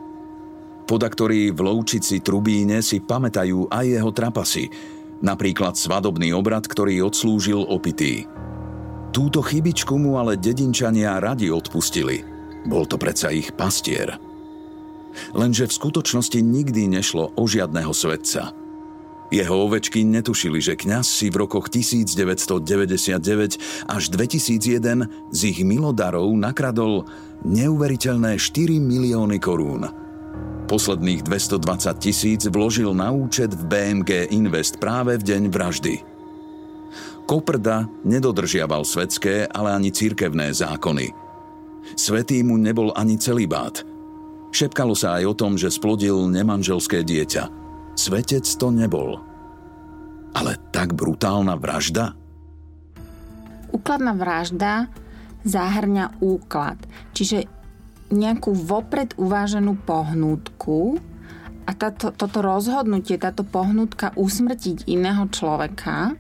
Podaktorí 0.88 1.52
v 1.52 1.60
Loučici 1.68 2.24
Trubíne 2.24 2.80
si 2.80 3.04
pamätajú 3.04 3.68
aj 3.68 3.86
jeho 3.92 4.12
trapasy, 4.16 4.72
napríklad 5.22 5.76
svadobný 5.76 6.34
obrad, 6.34 6.66
ktorý 6.66 7.08
odslúžil 7.08 7.64
opitý. 7.64 8.28
Túto 9.16 9.42
chybičku 9.42 9.98
mu 9.98 10.22
ale 10.22 10.38
dedinčania 10.38 11.18
radi 11.18 11.50
odpustili. 11.50 12.22
Bol 12.68 12.86
to 12.86 13.00
predsa 13.00 13.34
ich 13.34 13.50
pastier. 13.56 14.20
Lenže 15.34 15.66
v 15.66 15.74
skutočnosti 15.74 16.38
nikdy 16.38 16.86
nešlo 16.92 17.34
o 17.34 17.44
žiadného 17.50 17.90
svetca. 17.90 18.54
Jeho 19.28 19.68
ovečky 19.68 20.08
netušili, 20.08 20.64
že 20.64 20.80
kňaz 20.80 21.04
si 21.04 21.28
v 21.28 21.44
rokoch 21.44 21.68
1999 21.68 23.92
až 23.92 24.04
2001 24.08 25.36
z 25.36 25.40
ich 25.52 25.60
milodarov 25.68 26.32
nakradol 26.32 27.04
neuveriteľné 27.44 28.40
4 28.40 28.80
milióny 28.80 29.36
korún. 29.44 30.07
Posledných 30.68 31.24
220 31.24 31.64
tisíc 31.96 32.44
vložil 32.44 32.92
na 32.92 33.08
účet 33.08 33.56
v 33.56 33.64
BMG 33.72 34.36
Invest 34.36 34.84
práve 34.84 35.16
v 35.16 35.24
deň 35.24 35.44
vraždy. 35.48 36.04
Koprda 37.24 37.88
nedodržiaval 38.04 38.84
svetské, 38.84 39.48
ale 39.48 39.72
ani 39.72 39.96
cirkevné 39.96 40.52
zákony. 40.52 41.16
Svetý 41.96 42.44
mu 42.44 42.60
nebol 42.60 42.92
ani 43.00 43.16
celibát. 43.16 43.80
Šepkalo 44.52 44.92
sa 44.92 45.24
aj 45.24 45.24
o 45.32 45.38
tom, 45.40 45.56
že 45.56 45.72
splodil 45.72 46.28
nemanželské 46.28 47.00
dieťa. 47.00 47.48
Svetec 47.96 48.44
to 48.44 48.68
nebol. 48.68 49.24
Ale 50.36 50.60
tak 50.76 50.92
brutálna 50.92 51.56
vražda? 51.56 52.12
Úkladná 53.72 54.12
vražda 54.20 54.92
zahrňa 55.48 56.20
úklad. 56.20 56.76
Čiže 57.16 57.48
nejakú 58.08 58.56
vopred 58.56 59.16
uváženú 59.20 59.76
pohnútku 59.84 61.00
a 61.68 61.72
táto, 61.76 62.16
toto 62.16 62.40
rozhodnutie, 62.40 63.20
táto 63.20 63.44
pohnutka 63.44 64.16
usmrtiť 64.16 64.88
iného 64.88 65.28
človeka 65.28 66.16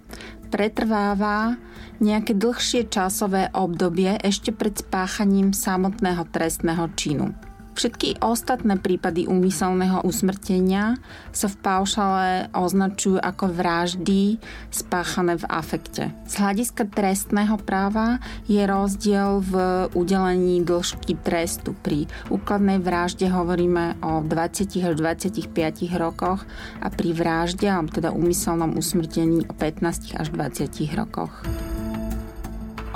pretrváva 0.47 1.59
nejaké 1.99 2.35
dlhšie 2.35 2.87
časové 2.87 3.51
obdobie 3.51 4.15
ešte 4.23 4.55
pred 4.55 4.79
spáchaním 4.79 5.51
samotného 5.51 6.23
trestného 6.31 6.87
činu. 6.95 7.35
Všetky 7.77 8.25
ostatné 8.25 8.81
prípady 8.81 9.29
úmyselného 9.29 10.01
usmrtenia 10.01 10.97
sa 11.29 11.45
v 11.45 11.61
paušale 11.61 12.49
označujú 12.49 13.21
ako 13.21 13.53
vraždy 13.53 14.41
spáchané 14.73 15.37
v 15.37 15.45
afekte. 15.45 16.09
Z 16.25 16.41
hľadiska 16.41 16.89
trestného 16.89 17.53
práva 17.61 18.17
je 18.49 18.65
rozdiel 18.65 19.45
v 19.45 19.53
udelení 19.93 20.65
dĺžky 20.65 21.21
trestu. 21.21 21.77
Pri 21.85 22.09
úkladnej 22.33 22.81
vražde 22.81 23.29
hovoríme 23.29 24.01
o 24.01 24.25
20 24.25 24.73
až 24.81 24.97
25 24.97 25.53
rokoch 26.01 26.49
a 26.81 26.89
pri 26.89 27.13
vražde, 27.13 27.69
alebo 27.69 27.93
teda 27.93 28.09
úmyselnom 28.09 28.73
usmrtení 28.73 29.45
o 29.45 29.53
15 29.53 30.17
až 30.17 30.33
20 30.33 30.97
rokoch. 30.97 31.45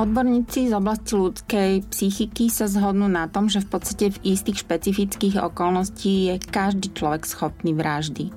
Odborníci 0.01 0.65
z 0.65 0.73
oblasti 0.73 1.13
ľudskej 1.13 1.85
psychiky 1.93 2.49
sa 2.49 2.65
zhodnú 2.65 3.05
na 3.05 3.29
tom, 3.29 3.45
že 3.45 3.61
v 3.61 3.69
podstate 3.69 4.09
v 4.09 4.33
istých 4.33 4.65
špecifických 4.65 5.37
okolností 5.37 6.33
je 6.33 6.35
každý 6.41 6.89
človek 6.89 7.21
schopný 7.21 7.77
vraždy. 7.77 8.33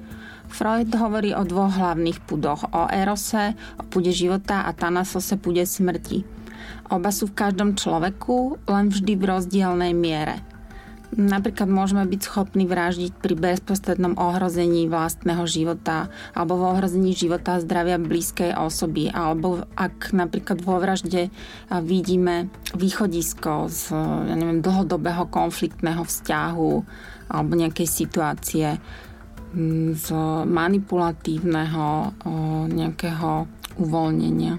Freud 0.53 0.92
hovorí 0.92 1.33
o 1.33 1.40
dvoch 1.40 1.72
hlavných 1.72 2.20
pudoch, 2.29 2.68
o 2.68 2.85
erose, 2.92 3.57
o 3.81 3.83
pude 3.88 4.12
života 4.12 4.68
a 4.68 4.77
tanasose 4.77 5.40
pude 5.40 5.64
smrti. 5.64 6.29
Oba 6.92 7.09
sú 7.09 7.33
v 7.33 7.38
každom 7.48 7.81
človeku, 7.81 8.61
len 8.68 8.92
vždy 8.92 9.16
v 9.16 9.24
rozdielnej 9.24 9.96
miere. 9.96 10.44
Napríklad 11.12 11.69
môžeme 11.69 12.03
byť 12.09 12.21
schopní 12.25 12.64
vraždiť 12.64 13.21
pri 13.21 13.37
bezprostrednom 13.37 14.17
ohrození 14.17 14.88
vlastného 14.88 15.45
života 15.45 16.09
alebo 16.33 16.59
v 16.59 16.75
ohrození 16.75 17.12
života 17.12 17.55
a 17.55 17.62
zdravia 17.62 18.01
blízkej 18.01 18.57
osoby 18.57 19.12
alebo 19.12 19.62
ak 19.77 20.11
napríklad 20.17 20.64
vo 20.64 20.81
vražde 20.81 21.29
vidíme 21.85 22.51
východisko 22.75 23.69
z 23.71 23.95
ja 24.27 24.35
neviem, 24.35 24.64
dlhodobého 24.64 25.31
konfliktného 25.31 26.03
vzťahu 26.03 26.73
alebo 27.31 27.53
nejakej 27.53 27.88
situácie 27.88 28.69
z 29.95 30.07
manipulatívneho 30.51 32.11
nejakého 32.75 33.47
uvoľnenia. 33.79 34.59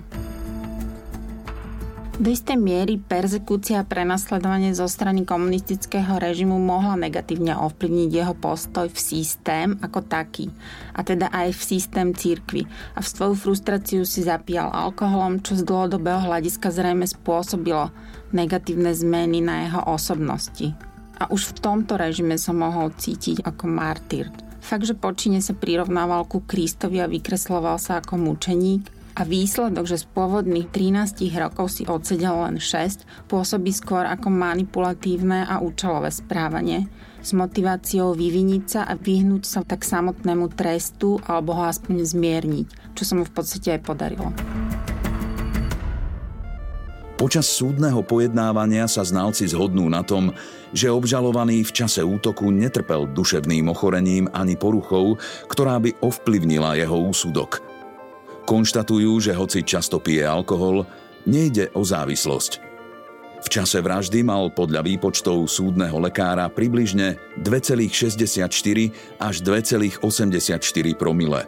Do 2.16 2.32
istej 2.32 2.56
miery 2.56 2.96
persekúcia 2.96 3.84
a 3.84 3.88
prenasledovanie 3.88 4.72
zo 4.72 4.88
strany 4.88 5.28
komunistického 5.28 6.16
režimu 6.16 6.56
mohla 6.56 6.96
negatívne 6.96 7.52
ovplyvniť 7.60 8.08
jeho 8.08 8.32
postoj 8.32 8.88
v 8.88 8.96
systém 8.96 9.76
ako 9.84 10.00
taký, 10.00 10.48
a 10.96 11.04
teda 11.04 11.28
aj 11.28 11.52
v 11.52 11.62
systém 11.76 12.16
církvy. 12.16 12.72
A 12.96 13.04
v 13.04 13.12
svoju 13.12 13.36
frustráciu 13.36 14.08
si 14.08 14.24
zapíjal 14.24 14.72
alkoholom, 14.72 15.44
čo 15.44 15.60
z 15.60 15.68
dlhodobého 15.68 16.24
hľadiska 16.24 16.72
zrejme 16.72 17.04
spôsobilo 17.04 17.92
negatívne 18.32 18.96
zmeny 18.96 19.44
na 19.44 19.68
jeho 19.68 19.84
osobnosti. 19.84 20.72
A 21.20 21.28
už 21.28 21.52
v 21.52 21.60
tomto 21.60 22.00
režime 22.00 22.40
sa 22.40 22.56
mohol 22.56 22.96
cítiť 22.96 23.44
ako 23.44 23.68
martyr. 23.68 24.32
Fakt, 24.64 24.88
že 24.88 24.96
počine 24.96 25.44
sa 25.44 25.52
prirovnával 25.52 26.24
ku 26.32 26.48
Kristovi 26.48 27.04
a 27.04 27.12
vykresloval 27.12 27.76
sa 27.76 28.00
ako 28.00 28.18
mučeník, 28.18 28.95
a 29.16 29.24
výsledok, 29.24 29.88
že 29.88 30.04
z 30.04 30.06
pôvodných 30.12 30.68
13 30.76 31.24
rokov 31.40 31.80
si 31.80 31.88
odsedel 31.88 32.36
len 32.36 32.60
6, 32.60 33.32
pôsobí 33.32 33.72
skôr 33.72 34.04
ako 34.04 34.28
manipulatívne 34.28 35.48
a 35.48 35.64
účelové 35.64 36.12
správanie 36.12 36.92
s 37.24 37.32
motiváciou 37.32 38.12
vyviniť 38.12 38.64
sa 38.68 38.82
a 38.84 39.00
vyhnúť 39.00 39.44
sa 39.48 39.64
tak 39.64 39.88
samotnému 39.88 40.52
trestu 40.52 41.18
alebo 41.26 41.56
ho 41.56 41.64
aspoň 41.64 42.04
zmierniť, 42.04 42.68
čo 42.92 43.04
sa 43.08 43.16
mu 43.16 43.24
v 43.24 43.34
podstate 43.34 43.80
aj 43.80 43.82
podarilo. 43.88 44.36
Počas 47.16 47.48
súdneho 47.48 48.04
pojednávania 48.04 48.92
sa 48.92 49.08
znalci 49.08 49.48
zhodnú 49.48 49.88
na 49.88 50.04
tom, 50.04 50.36
že 50.76 50.92
obžalovaný 50.92 51.64
v 51.64 51.72
čase 51.72 52.04
útoku 52.04 52.52
netrpel 52.52 53.08
duševným 53.08 53.72
ochorením 53.72 54.28
ani 54.36 54.60
poruchou, 54.60 55.16
ktorá 55.48 55.80
by 55.80 55.96
ovplyvnila 56.04 56.76
jeho 56.76 57.00
úsudok– 57.00 57.64
Konštatujú, 58.46 59.18
že 59.18 59.34
hoci 59.34 59.66
často 59.66 59.98
pije 59.98 60.22
alkohol, 60.22 60.86
nejde 61.26 61.74
o 61.74 61.82
závislosť. 61.82 62.62
V 63.42 63.48
čase 63.50 63.82
vraždy 63.82 64.26
mal 64.26 64.54
podľa 64.54 64.86
výpočtov 64.86 65.46
súdneho 65.50 65.98
lekára 65.98 66.50
približne 66.50 67.18
2,64 67.42 68.46
až 69.18 69.36
2,84 69.42 70.02
promile. 70.94 71.46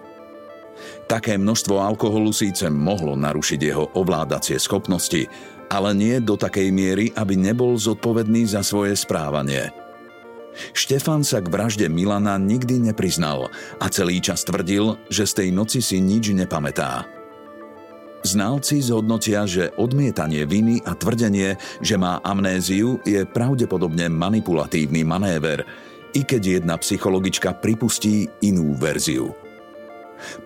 Také 1.10 1.38
množstvo 1.38 1.82
alkoholu 1.82 2.30
síce 2.34 2.70
mohlo 2.70 3.18
narušiť 3.18 3.60
jeho 3.62 3.90
ovládacie 3.98 4.58
schopnosti, 4.62 5.26
ale 5.70 5.94
nie 5.98 6.18
do 6.22 6.38
takej 6.38 6.70
miery, 6.70 7.06
aby 7.18 7.34
nebol 7.34 7.74
zodpovedný 7.78 8.46
za 8.46 8.62
svoje 8.62 8.98
správanie– 8.98 9.70
Štefan 10.74 11.22
sa 11.22 11.42
k 11.42 11.48
vražde 11.50 11.88
Milana 11.90 12.36
nikdy 12.42 12.82
nepriznal 12.82 13.50
a 13.78 13.86
celý 13.90 14.20
čas 14.20 14.44
tvrdil, 14.44 14.98
že 15.08 15.26
z 15.26 15.34
tej 15.44 15.50
noci 15.54 15.80
si 15.80 16.02
nič 16.02 16.34
nepamätá. 16.34 17.06
Znalci 18.26 18.84
zhodnotia, 18.84 19.48
že 19.48 19.72
odmietanie 19.78 20.44
viny 20.44 20.84
a 20.84 20.98
tvrdenie, 20.98 21.56
že 21.80 21.96
má 21.96 22.20
amnéziu, 22.26 23.00
je 23.08 23.24
pravdepodobne 23.24 24.10
manipulatívny 24.12 25.06
manéver, 25.06 25.64
i 26.12 26.26
keď 26.26 26.60
jedna 26.60 26.76
psychologička 26.82 27.56
pripustí 27.62 28.28
inú 28.44 28.74
verziu. 28.76 29.32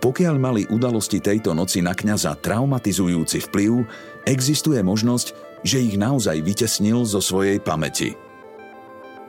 Pokiaľ 0.04 0.36
mali 0.36 0.67
udalosti 0.67 1.24
tejto 1.24 1.56
noci 1.56 1.80
na 1.80 1.95
kňaza 1.95 2.36
traumatizujúci 2.43 3.47
vplyv, 3.47 3.88
existuje 4.28 4.84
možnosť, 4.84 5.32
že 5.63 5.80
ich 5.80 5.95
naozaj 5.95 6.43
vytesnil 6.43 7.08
zo 7.08 7.24
svojej 7.24 7.63
pamäti– 7.63 8.13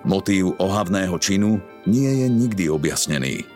Motív 0.03 0.59
ohavného 0.59 1.15
činu 1.23 1.63
nie 1.87 2.11
je 2.11 2.27
nikdy 2.27 2.67
objasnený. 2.67 3.47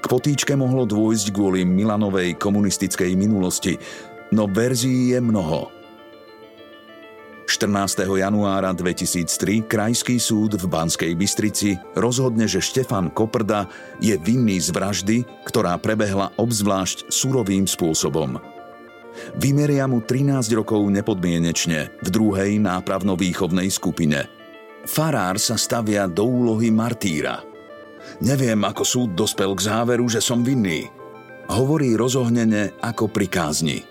K 0.00 0.04
potýčke 0.08 0.56
mohlo 0.56 0.88
dôjsť 0.88 1.28
kvôli 1.28 1.68
Milanovej 1.68 2.40
komunistickej 2.40 3.12
minulosti, 3.12 3.76
no 4.32 4.48
verzií 4.48 5.12
je 5.12 5.20
mnoho. 5.20 5.68
14. 7.48 8.04
januára 8.04 8.76
2003 8.76 9.68
Krajský 9.68 10.20
súd 10.20 10.56
v 10.60 10.64
Banskej 10.68 11.12
Bystrici 11.16 11.76
rozhodne, 11.96 12.44
že 12.44 12.60
Štefan 12.60 13.12
Koprda 13.12 13.68
je 14.00 14.16
vinný 14.20 14.60
z 14.60 14.72
vraždy, 14.72 15.16
ktorá 15.48 15.76
prebehla 15.80 16.32
obzvlášť 16.36 17.08
surovým 17.08 17.64
spôsobom. 17.64 18.40
Vymeria 19.36 19.88
mu 19.88 20.00
13 20.00 20.44
rokov 20.56 20.84
nepodmienečne 20.92 21.92
v 22.00 22.08
druhej 22.08 22.56
nápravno-výchovnej 22.56 23.68
skupine– 23.68 24.28
Farár 24.88 25.36
sa 25.36 25.60
stavia 25.60 26.08
do 26.08 26.24
úlohy 26.24 26.72
martýra. 26.72 27.44
Neviem, 28.24 28.64
ako 28.64 28.82
súd 28.88 29.10
dospel 29.12 29.52
k 29.52 29.68
záveru, 29.68 30.08
že 30.08 30.24
som 30.24 30.40
vinný. 30.40 30.88
Hovorí 31.52 31.92
rozohnene 31.92 32.72
ako 32.80 33.12
pri. 33.12 33.84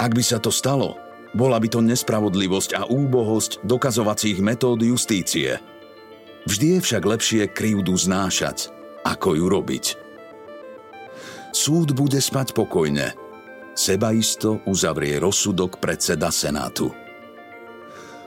Ak 0.00 0.16
by 0.16 0.24
sa 0.24 0.40
to 0.40 0.48
stalo, 0.48 0.96
bola 1.36 1.60
by 1.60 1.68
to 1.68 1.84
nespravodlivosť 1.84 2.70
a 2.72 2.82
úbohosť 2.88 3.68
dokazovacích 3.68 4.40
metód 4.40 4.80
justície. 4.80 5.60
Vždy 6.48 6.80
je 6.80 6.80
však 6.80 7.02
lepšie 7.04 7.42
krivdu 7.52 7.92
znášať, 7.92 8.72
ako 9.04 9.36
ju 9.36 9.44
robiť. 9.44 9.84
Súd 11.52 11.92
bude 11.92 12.20
spať 12.20 12.56
pokojne. 12.56 13.12
Sebaisto 13.76 14.64
uzavrie 14.64 15.20
rozsudok 15.20 15.76
predseda 15.76 16.32
Senátu. 16.32 17.05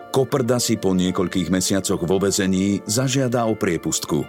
Koprda 0.10 0.58
si 0.58 0.74
po 0.74 0.98
niekoľkých 0.98 1.54
mesiacoch 1.54 2.02
vo 2.02 2.18
vezení 2.18 2.82
zažiada 2.90 3.46
o 3.46 3.54
priepustku. 3.54 4.26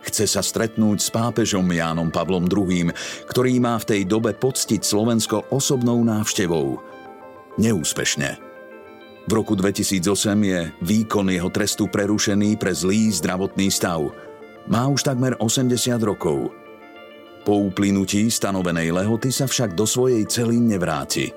Chce 0.00 0.24
sa 0.24 0.40
stretnúť 0.40 1.04
s 1.04 1.12
pápežom 1.12 1.68
Jánom 1.68 2.08
Pavlom 2.08 2.48
II, 2.48 2.88
ktorý 3.28 3.60
má 3.60 3.76
v 3.76 3.88
tej 3.92 4.02
dobe 4.08 4.32
poctiť 4.32 4.80
Slovensko 4.80 5.52
osobnou 5.52 6.00
návštevou. 6.00 6.80
Neúspešne. 7.60 8.40
V 9.28 9.30
roku 9.36 9.52
2008 9.52 10.00
je 10.48 10.60
výkon 10.80 11.28
jeho 11.28 11.52
trestu 11.52 11.84
prerušený 11.92 12.56
pre 12.56 12.72
zlý 12.72 13.12
zdravotný 13.12 13.68
stav. 13.68 14.08
Má 14.64 14.88
už 14.88 15.04
takmer 15.04 15.36
80 15.36 15.76
rokov. 16.00 16.48
Po 17.44 17.68
uplynutí 17.68 18.32
stanovenej 18.32 18.96
lehoty 18.96 19.28
sa 19.28 19.44
však 19.44 19.76
do 19.76 19.84
svojej 19.84 20.24
cely 20.24 20.56
nevráti. 20.56 21.36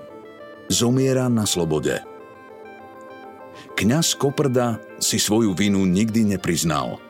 Zomiera 0.72 1.28
na 1.28 1.44
slobode– 1.44 2.00
Kňaz 3.82 4.14
Koprda 4.14 4.78
si 5.02 5.18
svoju 5.18 5.58
vinu 5.58 5.90
nikdy 5.90 6.22
nepriznal. 6.38 7.02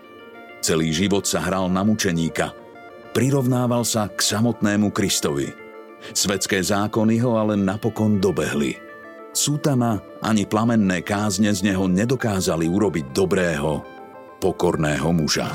Celý 0.63 0.95
život 0.95 1.27
sa 1.27 1.43
hral 1.43 1.67
na 1.67 1.83
mučeníka. 1.83 2.55
Prirovnával 3.11 3.83
sa 3.83 4.07
k 4.07 4.15
samotnému 4.23 4.87
Kristovi. 4.95 5.51
Svetské 6.15 6.63
zákony 6.63 7.19
ho 7.27 7.35
ale 7.35 7.59
napokon 7.59 8.23
dobehli. 8.23 8.79
Sútana 9.35 9.99
ani 10.23 10.47
plamenné 10.47 11.03
kázne 11.03 11.51
z 11.51 11.59
neho 11.59 11.91
nedokázali 11.91 12.71
urobiť 12.71 13.11
dobrého, 13.11 13.83
pokorného 14.39 15.11
muža. 15.11 15.51